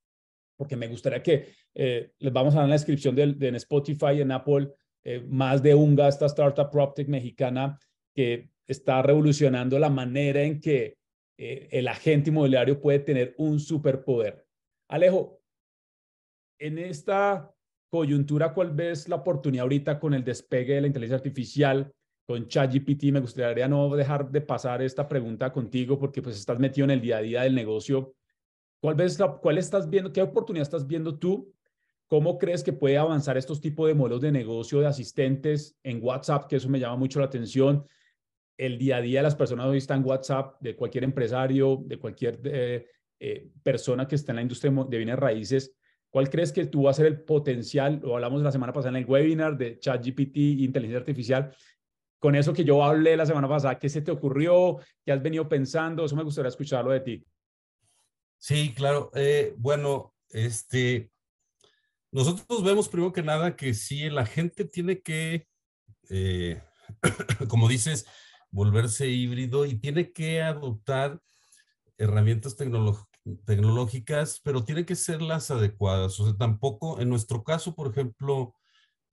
porque 0.57 0.77
me 0.77 0.89
gustaría 0.89 1.23
que 1.23 1.53
eh, 1.75 2.13
les 2.19 2.33
vamos 2.33 2.55
a 2.55 2.59
dar 2.59 2.65
en 2.65 2.71
la 2.71 2.77
descripción 2.77 3.15
de, 3.15 3.23
en 3.23 3.55
Spotify, 3.57 4.21
en 4.21 4.33
Apple, 4.33 4.73
eh, 5.05 5.25
más 5.29 5.63
de 5.63 5.75
Unga, 5.75 6.09
esta 6.09 6.27
startup 6.27 6.71
PropTech 6.71 7.09
mexicana 7.09 7.79
que 8.15 8.51
está 8.67 9.01
revolucionando 9.03 9.79
la 9.79 9.91
manera 9.91 10.43
en 10.43 10.61
que 10.61 10.99
eh, 11.39 11.69
el 11.71 11.87
agente 11.89 12.31
inmobiliario 12.31 12.81
puede 12.81 12.99
tener 12.99 13.35
un 13.39 13.61
superpoder. 13.61 14.45
Alejo, 14.89 15.41
en 16.59 16.79
esta 16.79 17.55
coyuntura, 17.91 18.53
¿cuál 18.53 18.71
ves 18.71 19.09
la 19.09 19.17
oportunidad 19.17 19.63
ahorita 19.63 19.99
con 19.99 20.15
el 20.15 20.25
despegue 20.25 20.75
de 20.75 20.81
la 20.83 20.87
inteligencia 20.87 21.17
artificial? 21.17 21.93
Con 22.27 22.47
ChatGPT, 22.47 23.05
me 23.05 23.21
gustaría 23.21 23.69
no 23.69 23.95
dejar 23.97 24.31
de 24.31 24.41
pasar 24.43 24.83
esta 24.83 25.09
pregunta 25.09 25.51
contigo 25.53 25.99
porque 25.99 26.21
pues 26.21 26.37
estás 26.37 26.59
metido 26.59 26.85
en 26.85 26.91
el 26.91 27.01
día 27.01 27.19
a 27.19 27.23
día 27.23 27.43
del 27.43 27.55
negocio. 27.55 28.15
¿Cuál, 28.81 28.97
ves 28.97 29.19
la, 29.19 29.39
¿Cuál 29.39 29.59
estás 29.59 29.89
viendo? 29.89 30.13
¿Qué 30.13 30.21
oportunidad 30.21 30.63
estás 30.63 30.87
viendo 30.87 31.19
tú? 31.19 31.53
¿Cómo 32.07 32.39
crees 32.39 32.63
que 32.63 32.73
puede 32.73 32.99
avanzar 32.99 33.37
estos 33.37 33.61
tipos 33.61 33.89
de 33.89 33.95
modelos 33.95 34.21
de 34.21 34.33
negocio 34.33 34.81
de 34.81 34.87
asistentes 34.87 35.79
en 35.83 36.03
WhatsApp? 36.03 36.47
Que 36.47 36.57
eso 36.57 36.69
me 36.69 36.79
llama 36.79 36.97
mucho 36.97 37.19
la 37.19 37.27
atención. 37.27 37.87
El 38.59 38.79
día 38.79 38.97
a 38.97 39.01
día 39.01 39.21
de 39.21 39.25
las 39.25 39.37
personas 39.37 39.67
hoy 39.67 39.79
están 39.79 40.01
en 40.01 40.07
WhatsApp, 40.07 40.61
de 40.61 40.77
cualquier 40.77 41.05
empresario, 41.05 41.83
de 41.85 41.99
cualquier 41.99 42.41
eh, 42.45 42.87
eh, 43.21 43.51
persona 43.63 44.07
que 44.07 44.17
está 44.17 44.33
en 44.33 44.37
la 44.37 44.43
industria 44.43 44.73
de 44.89 44.97
bienes 44.97 45.19
raíces 45.19 45.78
¿Cuál 46.11 46.31
crees 46.31 46.53
que 46.53 46.67
tú 46.67 46.85
va 46.85 46.91
a 46.91 46.95
ser 46.95 47.07
el 47.07 47.21
potencial? 47.21 48.01
Lo 48.03 48.15
hablamos 48.15 48.43
la 48.43 48.53
semana 48.53 48.73
pasada 48.73 48.97
en 48.97 49.05
el 49.05 49.11
webinar 49.11 49.59
de 49.59 49.79
ChatGPT 49.79 50.37
inteligencia 50.37 50.99
artificial. 50.99 51.55
Con 52.19 52.35
eso 52.35 52.53
que 52.53 52.65
yo 52.65 52.83
hablé 52.83 53.17
la 53.17 53.27
semana 53.27 53.49
pasada, 53.49 53.79
¿qué 53.79 53.89
se 53.89 54.01
te 54.01 54.11
ocurrió? 54.11 54.79
¿Qué 55.05 55.13
has 55.13 55.23
venido 55.23 55.49
pensando? 55.49 56.05
Eso 56.05 56.17
me 56.17 56.25
gustaría 56.25 56.49
escucharlo 56.49 56.91
de 56.91 57.01
ti. 57.01 57.27
Sí, 58.39 58.73
claro. 58.75 59.11
Eh, 59.15 59.55
bueno, 59.59 60.15
este, 60.31 61.11
nosotros 62.11 62.65
vemos 62.65 62.89
primero 62.89 63.13
que 63.13 63.23
nada 63.23 63.55
que 63.55 63.75
sí, 63.75 64.09
la 64.09 64.25
gente 64.25 64.65
tiene 64.65 65.01
que, 65.01 65.47
eh, 66.09 66.63
como 67.49 67.69
dices, 67.69 68.07
volverse 68.51 69.09
híbrido 69.09 69.67
y 69.67 69.75
tiene 69.75 70.11
que 70.13 70.41
adoptar 70.41 71.21
herramientas 71.99 72.57
tecnológicas 72.57 73.08
tecnológicas, 73.45 74.41
pero 74.43 74.65
tienen 74.65 74.85
que 74.85 74.95
ser 74.97 75.23
las 75.23 75.51
adecuadas. 75.51 76.19
O 76.21 76.25
sea, 76.25 76.37
tampoco, 76.37 77.01
en 77.01 77.09
nuestro 77.09 77.45
caso, 77.45 77.75
por 77.75 77.91
ejemplo, 77.91 78.55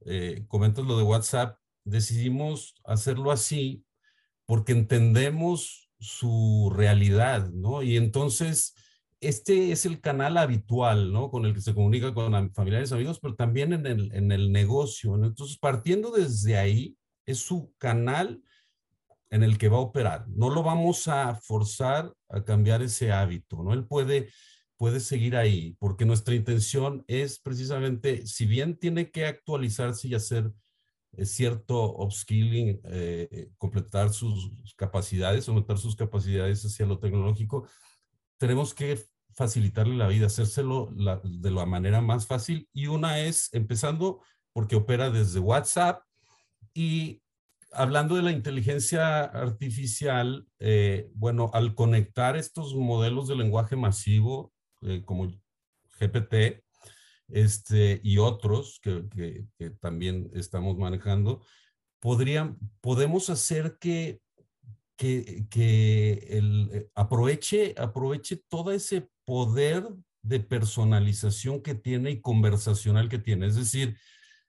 eh, 0.05 0.45
comentas 0.47 0.85
lo 0.85 0.97
de 0.97 1.03
WhatsApp, 1.03 1.57
decidimos 1.83 2.75
hacerlo 2.83 3.31
así 3.31 3.85
porque 4.45 4.73
entendemos 4.73 5.89
su 5.99 6.71
realidad, 6.75 7.49
¿no? 7.51 7.81
Y 7.81 7.97
entonces, 7.97 8.75
este 9.19 9.71
es 9.71 9.85
el 9.85 10.01
canal 10.01 10.37
habitual, 10.37 11.11
¿no? 11.11 11.31
Con 11.31 11.45
el 11.45 11.53
que 11.53 11.61
se 11.61 11.73
comunica 11.73 12.13
con 12.13 12.53
familiares, 12.53 12.91
amigos, 12.91 13.19
pero 13.19 13.35
también 13.35 13.73
en 13.73 13.85
el, 13.85 14.13
en 14.13 14.31
el 14.31 14.51
negocio. 14.51 15.15
Entonces, 15.15 15.57
partiendo 15.57 16.11
desde 16.11 16.57
ahí, 16.57 16.97
es 17.25 17.39
su 17.39 17.73
canal 17.77 18.43
en 19.35 19.43
el 19.43 19.57
que 19.57 19.67
va 19.67 19.77
a 19.77 19.81
operar. 19.81 20.25
No 20.29 20.49
lo 20.49 20.63
vamos 20.63 21.09
a 21.09 21.35
forzar 21.35 22.13
a 22.29 22.45
cambiar 22.45 22.81
ese 22.81 23.11
hábito, 23.11 23.61
¿no? 23.63 23.73
Él 23.73 23.85
puede, 23.85 24.29
puede 24.77 25.01
seguir 25.01 25.35
ahí, 25.35 25.75
porque 25.77 26.05
nuestra 26.05 26.35
intención 26.35 27.03
es 27.07 27.37
precisamente, 27.39 28.25
si 28.25 28.45
bien 28.45 28.77
tiene 28.77 29.11
que 29.11 29.25
actualizarse 29.25 30.07
y 30.07 30.15
hacer 30.15 30.53
eh, 31.17 31.25
cierto 31.25 31.97
upskilling, 31.97 32.79
eh, 32.85 33.27
eh, 33.29 33.49
completar 33.57 34.13
sus 34.13 34.51
capacidades, 34.77 35.49
aumentar 35.49 35.77
sus 35.79 35.97
capacidades 35.97 36.63
hacia 36.63 36.85
lo 36.85 36.97
tecnológico, 36.97 37.67
tenemos 38.37 38.73
que 38.73 39.05
facilitarle 39.33 39.97
la 39.97 40.07
vida, 40.07 40.27
hacérselo 40.27 40.93
de 41.25 41.51
la 41.51 41.65
manera 41.65 41.99
más 41.99 42.25
fácil. 42.25 42.69
Y 42.71 42.87
una 42.87 43.19
es 43.19 43.53
empezando 43.53 44.21
porque 44.53 44.77
opera 44.77 45.09
desde 45.09 45.41
WhatsApp 45.41 46.03
y 46.73 47.21
hablando 47.75 48.15
de 48.15 48.23
la 48.23 48.31
inteligencia 48.31 49.23
artificial, 49.23 50.47
eh, 50.59 51.09
bueno, 51.13 51.51
al 51.53 51.75
conectar 51.75 52.35
estos 52.35 52.75
modelos 52.75 53.27
de 53.27 53.35
lenguaje 53.35 53.75
masivo, 53.75 54.53
eh, 54.81 55.03
como 55.05 55.27
GPT, 55.99 56.63
este, 57.29 57.99
y 58.03 58.17
otros 58.17 58.79
que, 58.81 59.05
también 59.79 60.29
estamos 60.33 60.77
manejando, 60.77 61.43
podrían, 61.99 62.57
podemos 62.81 63.29
hacer 63.29 63.77
que, 63.79 64.21
que, 64.97 65.45
que 65.49 66.27
el, 66.29 66.69
eh, 66.73 66.89
aproveche, 66.95 67.73
aproveche 67.77 68.37
todo 68.47 68.71
ese 68.71 69.09
poder 69.25 69.87
de 70.21 70.39
personalización 70.39 71.61
que 71.61 71.75
tiene 71.75 72.11
y 72.11 72.21
conversacional 72.21 73.09
que 73.09 73.19
tiene. 73.19 73.47
Es 73.47 73.55
decir, 73.55 73.97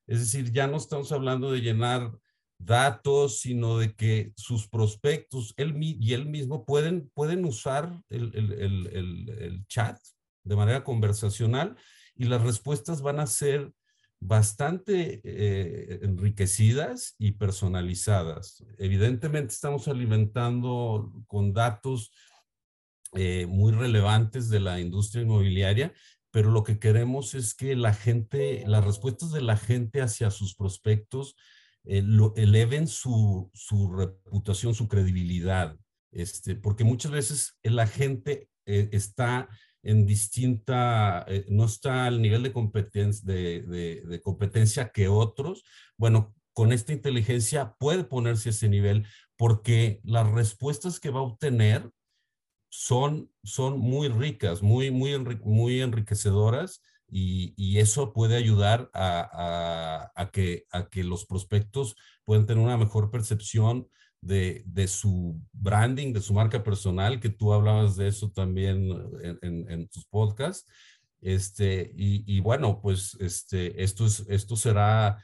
es 0.06 0.20
decir, 0.20 0.52
ya 0.52 0.66
no 0.66 0.76
estamos 0.76 1.12
hablando 1.12 1.50
de 1.50 1.60
llenar 1.60 2.12
datos, 2.58 3.40
sino 3.40 3.78
de 3.78 3.94
que 3.94 4.32
sus 4.36 4.68
prospectos 4.68 5.54
él, 5.56 5.74
y 5.80 6.14
él 6.14 6.26
mismo 6.26 6.64
pueden, 6.64 7.10
pueden 7.14 7.44
usar 7.44 8.02
el, 8.08 8.34
el, 8.34 8.52
el, 8.52 9.28
el, 9.38 9.66
chat 9.66 9.98
de 10.44 10.56
manera 10.56 10.84
conversacional 10.84 11.76
y 12.14 12.24
las 12.24 12.42
respuestas 12.42 13.02
van 13.02 13.20
a 13.20 13.26
ser 13.26 13.72
bastante 14.20 15.20
eh, 15.24 16.00
enriquecidas 16.02 17.14
y 17.18 17.32
personalizadas. 17.32 18.64
Evidentemente 18.78 19.52
estamos 19.52 19.88
alimentando 19.88 21.12
con 21.26 21.52
datos 21.52 22.12
eh, 23.12 23.46
muy 23.46 23.72
relevantes 23.72 24.48
de 24.48 24.60
la 24.60 24.80
industria 24.80 25.22
inmobiliaria, 25.22 25.92
pero 26.30 26.50
lo 26.50 26.64
que 26.64 26.78
queremos 26.78 27.34
es 27.34 27.54
que 27.54 27.76
la 27.76 27.92
gente, 27.92 28.64
las 28.66 28.84
respuestas 28.84 29.32
de 29.32 29.42
la 29.42 29.56
gente 29.56 30.00
hacia 30.00 30.30
sus 30.30 30.54
prospectos 30.54 31.36
eh, 31.86 32.04
eleven 32.36 32.88
su, 32.88 33.50
su, 33.54 33.92
reputación, 33.92 34.74
su 34.74 34.88
credibilidad, 34.88 35.76
este, 36.12 36.54
porque 36.54 36.84
muchas 36.84 37.12
veces 37.12 37.58
la 37.62 37.86
gente 37.86 38.48
está 38.64 39.48
en 39.86 40.04
distinta, 40.04 41.24
eh, 41.28 41.46
no 41.48 41.64
está 41.64 42.06
al 42.06 42.20
nivel 42.20 42.42
de 42.42 42.52
competencia, 42.52 43.24
de, 43.24 43.62
de, 43.62 44.20
competencia 44.20 44.88
que 44.88 45.06
otros, 45.06 45.64
bueno, 45.96 46.34
con 46.52 46.72
esta 46.72 46.92
inteligencia 46.92 47.76
puede 47.78 48.02
ponerse 48.02 48.48
a 48.48 48.50
ese 48.50 48.68
nivel 48.68 49.06
porque 49.36 50.00
las 50.02 50.28
respuestas 50.28 50.98
que 50.98 51.10
va 51.10 51.20
a 51.20 51.24
obtener 51.24 51.88
son, 52.68 53.30
son 53.44 53.78
muy 53.78 54.08
ricas, 54.08 54.60
muy, 54.60 54.90
muy, 54.90 55.16
muy 55.44 55.80
enriquecedoras 55.80 56.82
y, 57.08 57.78
eso 57.78 58.12
puede 58.12 58.36
ayudar 58.36 58.90
a, 58.94 60.30
que, 60.32 60.64
a 60.70 60.88
que 60.88 61.04
los 61.04 61.26
prospectos 61.26 61.96
puedan 62.24 62.46
tener 62.46 62.64
una 62.64 62.76
mejor 62.76 63.10
percepción 63.10 63.88
de, 64.20 64.62
de, 64.66 64.88
su 64.88 65.40
branding, 65.52 66.12
de 66.12 66.20
su 66.20 66.34
marca 66.34 66.62
personal, 66.64 67.20
que 67.20 67.28
tú 67.28 67.52
hablabas 67.52 67.96
de 67.96 68.08
eso 68.08 68.30
también 68.30 68.90
en, 69.42 69.70
en, 69.70 69.88
tus 69.88 70.06
podcasts. 70.06 70.68
Este, 71.20 71.92
y, 71.94 72.24
y, 72.26 72.40
bueno, 72.40 72.80
pues 72.80 73.16
este, 73.20 73.82
esto, 73.82 74.06
es, 74.06 74.24
esto 74.28 74.56
será, 74.56 75.22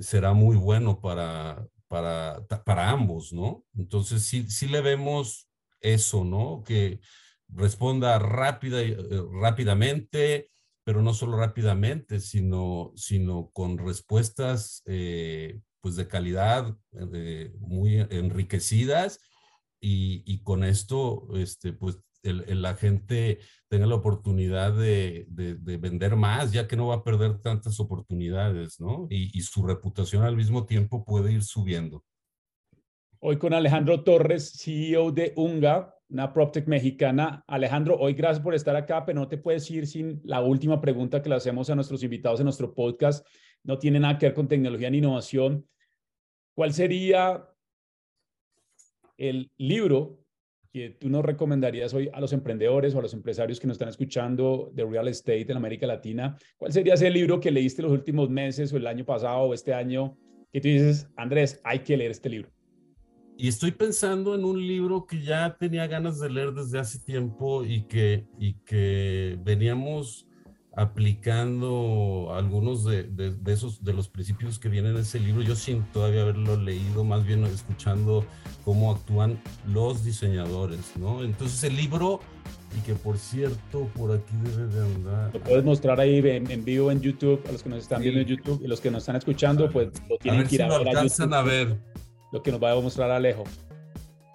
será 0.00 0.32
muy 0.34 0.56
bueno 0.56 1.00
para, 1.00 1.66
para, 1.88 2.44
para 2.64 2.90
ambos, 2.90 3.32
¿no? 3.32 3.64
Entonces 3.76 4.22
sí, 4.22 4.50
sí 4.50 4.68
le 4.68 4.80
vemos 4.80 5.48
eso, 5.80 6.24
¿no? 6.24 6.62
Que 6.64 7.00
responda 7.48 8.18
rápida, 8.18 8.80
eh, 8.82 8.96
rápidamente, 9.40 10.50
pero 10.84 11.02
no 11.02 11.14
solo 11.14 11.38
rápidamente, 11.38 12.20
sino, 12.20 12.92
sino 12.94 13.50
con 13.52 13.78
respuestas 13.78 14.82
eh, 14.86 15.60
pues 15.80 15.96
de 15.96 16.06
calidad, 16.06 16.76
eh, 17.14 17.52
muy 17.58 17.96
enriquecidas 18.10 19.20
y, 19.80 20.22
y, 20.26 20.42
con 20.42 20.64
esto, 20.64 21.28
este, 21.34 21.72
pues 21.72 21.98
el, 22.22 22.62
la 22.62 22.74
gente 22.74 23.40
tenga 23.68 23.86
la 23.86 23.96
oportunidad 23.96 24.72
de, 24.72 25.26
de, 25.28 25.56
de, 25.56 25.76
vender 25.76 26.16
más, 26.16 26.52
ya 26.52 26.66
que 26.66 26.76
no 26.76 26.88
va 26.88 26.96
a 26.96 27.04
perder 27.04 27.40
tantas 27.40 27.80
oportunidades, 27.80 28.80
¿no? 28.80 29.06
Y, 29.10 29.36
y 29.36 29.42
su 29.42 29.66
reputación 29.66 30.22
al 30.22 30.36
mismo 30.36 30.64
tiempo 30.64 31.04
puede 31.04 31.32
ir 31.32 31.42
subiendo. 31.42 32.02
Hoy 33.20 33.38
con 33.38 33.54
Alejandro 33.54 34.04
Torres, 34.04 34.52
CEO 34.58 35.10
de 35.12 35.32
Unga, 35.36 35.93
una 36.14 36.32
PropTech 36.32 36.66
mexicana. 36.66 37.44
Alejandro, 37.46 37.98
hoy 37.98 38.14
gracias 38.14 38.42
por 38.42 38.54
estar 38.54 38.74
acá, 38.74 39.04
pero 39.04 39.20
no 39.20 39.28
te 39.28 39.36
puedes 39.36 39.70
ir 39.70 39.86
sin 39.86 40.22
la 40.24 40.40
última 40.40 40.80
pregunta 40.80 41.20
que 41.20 41.28
le 41.28 41.34
hacemos 41.34 41.68
a 41.68 41.74
nuestros 41.74 42.02
invitados 42.02 42.40
en 42.40 42.44
nuestro 42.44 42.72
podcast. 42.72 43.26
No 43.62 43.78
tiene 43.78 44.00
nada 44.00 44.16
que 44.18 44.26
ver 44.26 44.34
con 44.34 44.48
tecnología 44.48 44.88
ni 44.90 44.98
innovación, 44.98 45.66
¿Cuál 46.54 46.72
sería 46.72 47.48
el 49.16 49.50
libro 49.58 50.20
que 50.72 50.90
tú 50.90 51.08
nos 51.08 51.24
recomendarías 51.24 51.92
hoy 51.94 52.08
a 52.12 52.20
los 52.20 52.32
emprendedores 52.32 52.94
o 52.94 53.00
a 53.00 53.02
los 53.02 53.12
empresarios 53.12 53.58
que 53.58 53.66
nos 53.66 53.74
están 53.74 53.88
escuchando 53.88 54.70
de 54.72 54.84
real 54.84 55.08
estate 55.08 55.50
en 55.50 55.56
América 55.56 55.86
Latina? 55.86 56.38
¿Cuál 56.56 56.72
sería 56.72 56.94
ese 56.94 57.10
libro 57.10 57.40
que 57.40 57.50
leíste 57.50 57.82
los 57.82 57.90
últimos 57.90 58.30
meses 58.30 58.72
o 58.72 58.76
el 58.76 58.86
año 58.86 59.04
pasado 59.04 59.40
o 59.40 59.54
este 59.54 59.74
año 59.74 60.16
que 60.52 60.60
tú 60.60 60.68
dices, 60.68 61.10
Andrés, 61.16 61.60
hay 61.64 61.80
que 61.80 61.96
leer 61.96 62.12
este 62.12 62.28
libro? 62.28 62.50
Y 63.36 63.48
estoy 63.48 63.72
pensando 63.72 64.34
en 64.34 64.44
un 64.44 64.64
libro 64.64 65.06
que 65.06 65.22
ya 65.22 65.56
tenía 65.58 65.86
ganas 65.86 66.20
de 66.20 66.30
leer 66.30 66.52
desde 66.52 66.78
hace 66.78 66.98
tiempo 67.00 67.64
y 67.64 67.82
que, 67.82 68.26
y 68.38 68.54
que 68.64 69.38
veníamos 69.42 70.26
aplicando 70.76 72.32
algunos 72.34 72.84
de, 72.84 73.04
de, 73.04 73.52
esos 73.52 73.84
de 73.84 73.92
los 73.92 74.08
principios 74.08 74.58
que 74.58 74.68
vienen 74.68 74.92
en 74.92 75.02
ese 75.02 75.20
libro, 75.20 75.42
yo 75.42 75.54
sin 75.54 75.84
todavía 75.92 76.22
haberlo 76.22 76.56
leído, 76.56 77.04
más 77.04 77.24
bien 77.24 77.44
escuchando 77.44 78.24
cómo 78.64 78.92
actúan 78.92 79.40
los 79.66 80.04
diseñadores, 80.04 80.92
¿no? 80.96 81.22
Entonces 81.22 81.62
el 81.64 81.76
libro, 81.76 82.20
y 82.76 82.80
que 82.80 82.94
por 82.94 83.18
cierto, 83.18 83.88
por 83.94 84.12
aquí 84.12 84.34
debe 84.42 84.66
de 84.66 84.84
andar. 84.84 85.34
Lo 85.34 85.40
puedes 85.40 85.64
mostrar 85.64 86.00
ahí 86.00 86.18
en, 86.24 86.64
vivo 86.64 86.90
en 86.90 87.00
YouTube, 87.00 87.40
a 87.48 87.52
los 87.52 87.62
que 87.62 87.68
nos 87.68 87.78
están 87.80 88.02
viendo 88.02 88.20
en 88.20 88.26
YouTube 88.26 88.60
y 88.64 88.66
los 88.66 88.80
que 88.80 88.90
nos 88.90 89.02
están 89.02 89.16
escuchando, 89.16 89.70
pues 89.70 89.90
lo 90.08 90.18
tienen 90.18 90.46
que 90.46 90.56
ir 90.56 90.62
a, 90.64 90.78
ver 90.78 90.88
alcanzan 90.88 91.34
a 91.34 91.42
ver. 91.42 91.78
Lo 92.34 92.42
que 92.42 92.50
nos 92.50 92.60
va 92.60 92.72
a 92.72 92.80
mostrar 92.80 93.12
Alejo. 93.12 93.44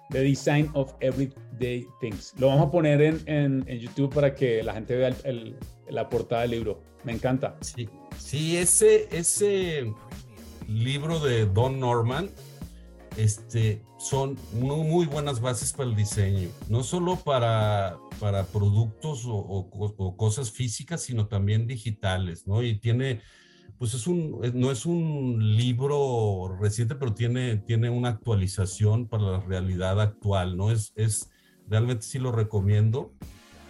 The 0.08 0.22
Design 0.22 0.70
of 0.72 0.94
Everyday 1.00 1.86
Things. 2.00 2.32
Lo 2.38 2.46
vamos 2.46 2.68
a 2.68 2.70
poner 2.70 3.02
en, 3.02 3.22
en, 3.26 3.78
YouTube 3.78 4.14
para 4.14 4.34
que 4.34 4.62
la 4.62 4.72
gente 4.72 4.96
vea 4.96 5.14
la 5.90 6.08
portada 6.08 6.40
del 6.40 6.52
libro. 6.52 6.80
Me 7.04 7.12
encanta. 7.12 7.58
Sí, 7.60 7.90
sí 8.16 8.56
ese, 8.56 9.06
ese 9.12 9.92
libro 10.66 11.20
de 11.20 11.44
Don 11.44 11.78
Norman 11.78 12.30
este, 13.18 13.82
son 13.98 14.38
muy, 14.54 14.82
muy 14.82 15.04
buenas 15.04 15.42
bases 15.42 15.74
para 15.74 15.90
el 15.90 15.94
diseño, 15.94 16.48
no 16.70 16.82
solo 16.82 17.16
para, 17.16 17.98
para 18.18 18.44
productos 18.44 19.26
o, 19.26 19.36
o, 19.36 20.16
cosas 20.16 20.50
físicas, 20.50 21.02
sino 21.02 21.28
también 21.28 21.66
digitales, 21.66 22.46
¿no? 22.46 22.62
Y 22.62 22.78
tiene, 22.78 23.20
pues 23.80 23.94
es 23.94 24.06
un, 24.06 24.38
no 24.52 24.70
es 24.70 24.84
un 24.84 25.56
libro 25.56 26.54
reciente, 26.60 26.96
pero 26.96 27.14
tiene, 27.14 27.56
tiene 27.56 27.88
una 27.88 28.10
actualización 28.10 29.08
para 29.08 29.22
la 29.22 29.40
realidad 29.40 29.98
actual, 30.02 30.58
¿no? 30.58 30.70
Es, 30.70 30.92
es 30.96 31.30
realmente 31.66 32.02
sí 32.02 32.18
lo 32.18 32.30
recomiendo 32.30 33.10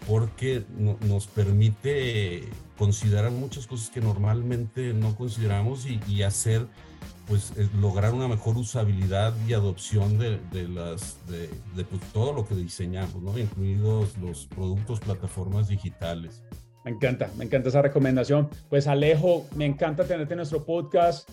porque 0.08 0.66
nos 1.06 1.28
permite 1.28 2.42
considerar 2.76 3.30
muchas 3.30 3.68
cosas 3.68 3.88
que 3.90 4.00
normalmente 4.00 4.92
no 4.94 5.14
consideramos 5.14 5.86
y, 5.86 6.24
hacer, 6.24 6.66
pues, 7.28 7.52
lograr 7.80 8.12
una 8.12 8.26
mejor 8.26 8.56
usabilidad 8.56 9.32
y 9.46 9.52
adopción 9.52 10.18
de, 10.18 10.40
las, 10.68 11.18
de, 11.28 11.84
pues, 11.84 12.02
todo 12.12 12.32
lo 12.32 12.48
que 12.48 12.56
diseñamos, 12.56 13.22
¿no? 13.22 13.38
Incluidos 13.38 14.18
los 14.18 14.46
productos, 14.46 14.98
plataformas 14.98 15.68
digitales. 15.68 16.42
Me 16.84 16.90
encanta, 16.90 17.30
me 17.36 17.44
encanta 17.44 17.68
esa 17.68 17.82
recomendación. 17.82 18.48
Pues 18.68 18.86
Alejo, 18.86 19.46
me 19.54 19.66
encanta 19.66 20.04
tenerte 20.04 20.34
en 20.34 20.38
nuestro 20.38 20.64
podcast. 20.64 21.28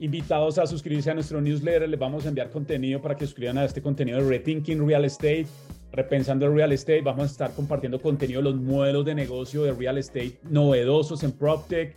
Invitados 0.00 0.58
a 0.58 0.66
suscribirse 0.66 1.10
a 1.10 1.14
nuestro 1.14 1.40
newsletter, 1.40 1.88
les 1.88 1.98
vamos 1.98 2.24
a 2.24 2.28
enviar 2.28 2.50
contenido 2.50 3.02
para 3.02 3.16
que 3.16 3.26
suscriban 3.26 3.58
a 3.58 3.64
este 3.64 3.82
contenido 3.82 4.22
de 4.22 4.28
Rethinking 4.28 4.86
Real 4.86 5.04
Estate 5.04 5.46
Repensando 5.92 6.46
el 6.46 6.54
Real 6.54 6.72
Estate, 6.72 7.00
vamos 7.00 7.22
a 7.22 7.26
estar 7.26 7.52
compartiendo 7.52 8.00
contenido 8.00 8.42
de 8.42 8.50
los 8.50 8.60
modelos 8.60 9.04
de 9.06 9.14
negocio 9.14 9.62
de 9.62 9.72
real 9.72 9.96
estate 9.96 10.38
novedosos 10.42 11.22
en 11.22 11.32
PropTech. 11.32 11.96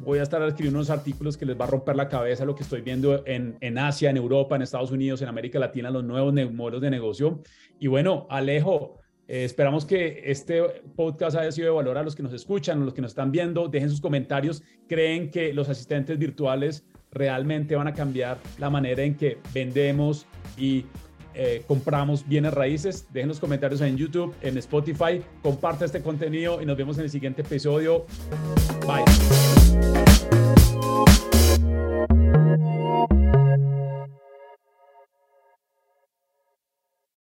Voy 0.00 0.18
a 0.18 0.22
estar 0.22 0.42
escribiendo 0.42 0.78
unos 0.78 0.90
artículos 0.90 1.36
que 1.36 1.46
les 1.46 1.58
va 1.58 1.66
a 1.66 1.68
romper 1.68 1.94
la 1.94 2.08
cabeza 2.08 2.44
lo 2.44 2.54
que 2.54 2.64
estoy 2.64 2.80
viendo 2.80 3.24
en, 3.26 3.56
en 3.60 3.78
Asia, 3.78 4.10
en 4.10 4.16
Europa, 4.16 4.56
en 4.56 4.62
Estados 4.62 4.90
Unidos, 4.90 5.22
en 5.22 5.28
América 5.28 5.58
Latina, 5.58 5.90
los 5.90 6.02
nuevos 6.02 6.34
modelos 6.52 6.80
de 6.80 6.90
negocio. 6.90 7.42
Y 7.78 7.86
bueno, 7.86 8.26
Alejo, 8.30 8.99
eh, 9.30 9.44
esperamos 9.44 9.84
que 9.84 10.24
este 10.24 10.60
podcast 10.96 11.36
haya 11.36 11.52
sido 11.52 11.66
de 11.66 11.70
valor 11.70 11.96
a 11.96 12.02
los 12.02 12.16
que 12.16 12.22
nos 12.24 12.32
escuchan, 12.32 12.82
a 12.82 12.84
los 12.84 12.94
que 12.94 13.00
nos 13.00 13.12
están 13.12 13.30
viendo. 13.30 13.68
Dejen 13.68 13.88
sus 13.88 14.00
comentarios. 14.00 14.64
¿Creen 14.88 15.30
que 15.30 15.54
los 15.54 15.68
asistentes 15.68 16.18
virtuales 16.18 16.84
realmente 17.12 17.76
van 17.76 17.86
a 17.86 17.94
cambiar 17.94 18.38
la 18.58 18.70
manera 18.70 19.04
en 19.04 19.14
que 19.14 19.38
vendemos 19.54 20.26
y 20.56 20.84
eh, 21.34 21.62
compramos 21.68 22.26
bienes 22.26 22.52
raíces. 22.52 23.06
Dejen 23.12 23.28
los 23.28 23.38
comentarios 23.38 23.80
en 23.82 23.96
YouTube, 23.96 24.34
en 24.42 24.58
Spotify. 24.58 25.22
Comparte 25.44 25.84
este 25.84 26.02
contenido 26.02 26.60
y 26.60 26.66
nos 26.66 26.76
vemos 26.76 26.98
en 26.98 27.04
el 27.04 27.10
siguiente 27.10 27.42
episodio. 27.42 28.06
Bye. 28.84 29.04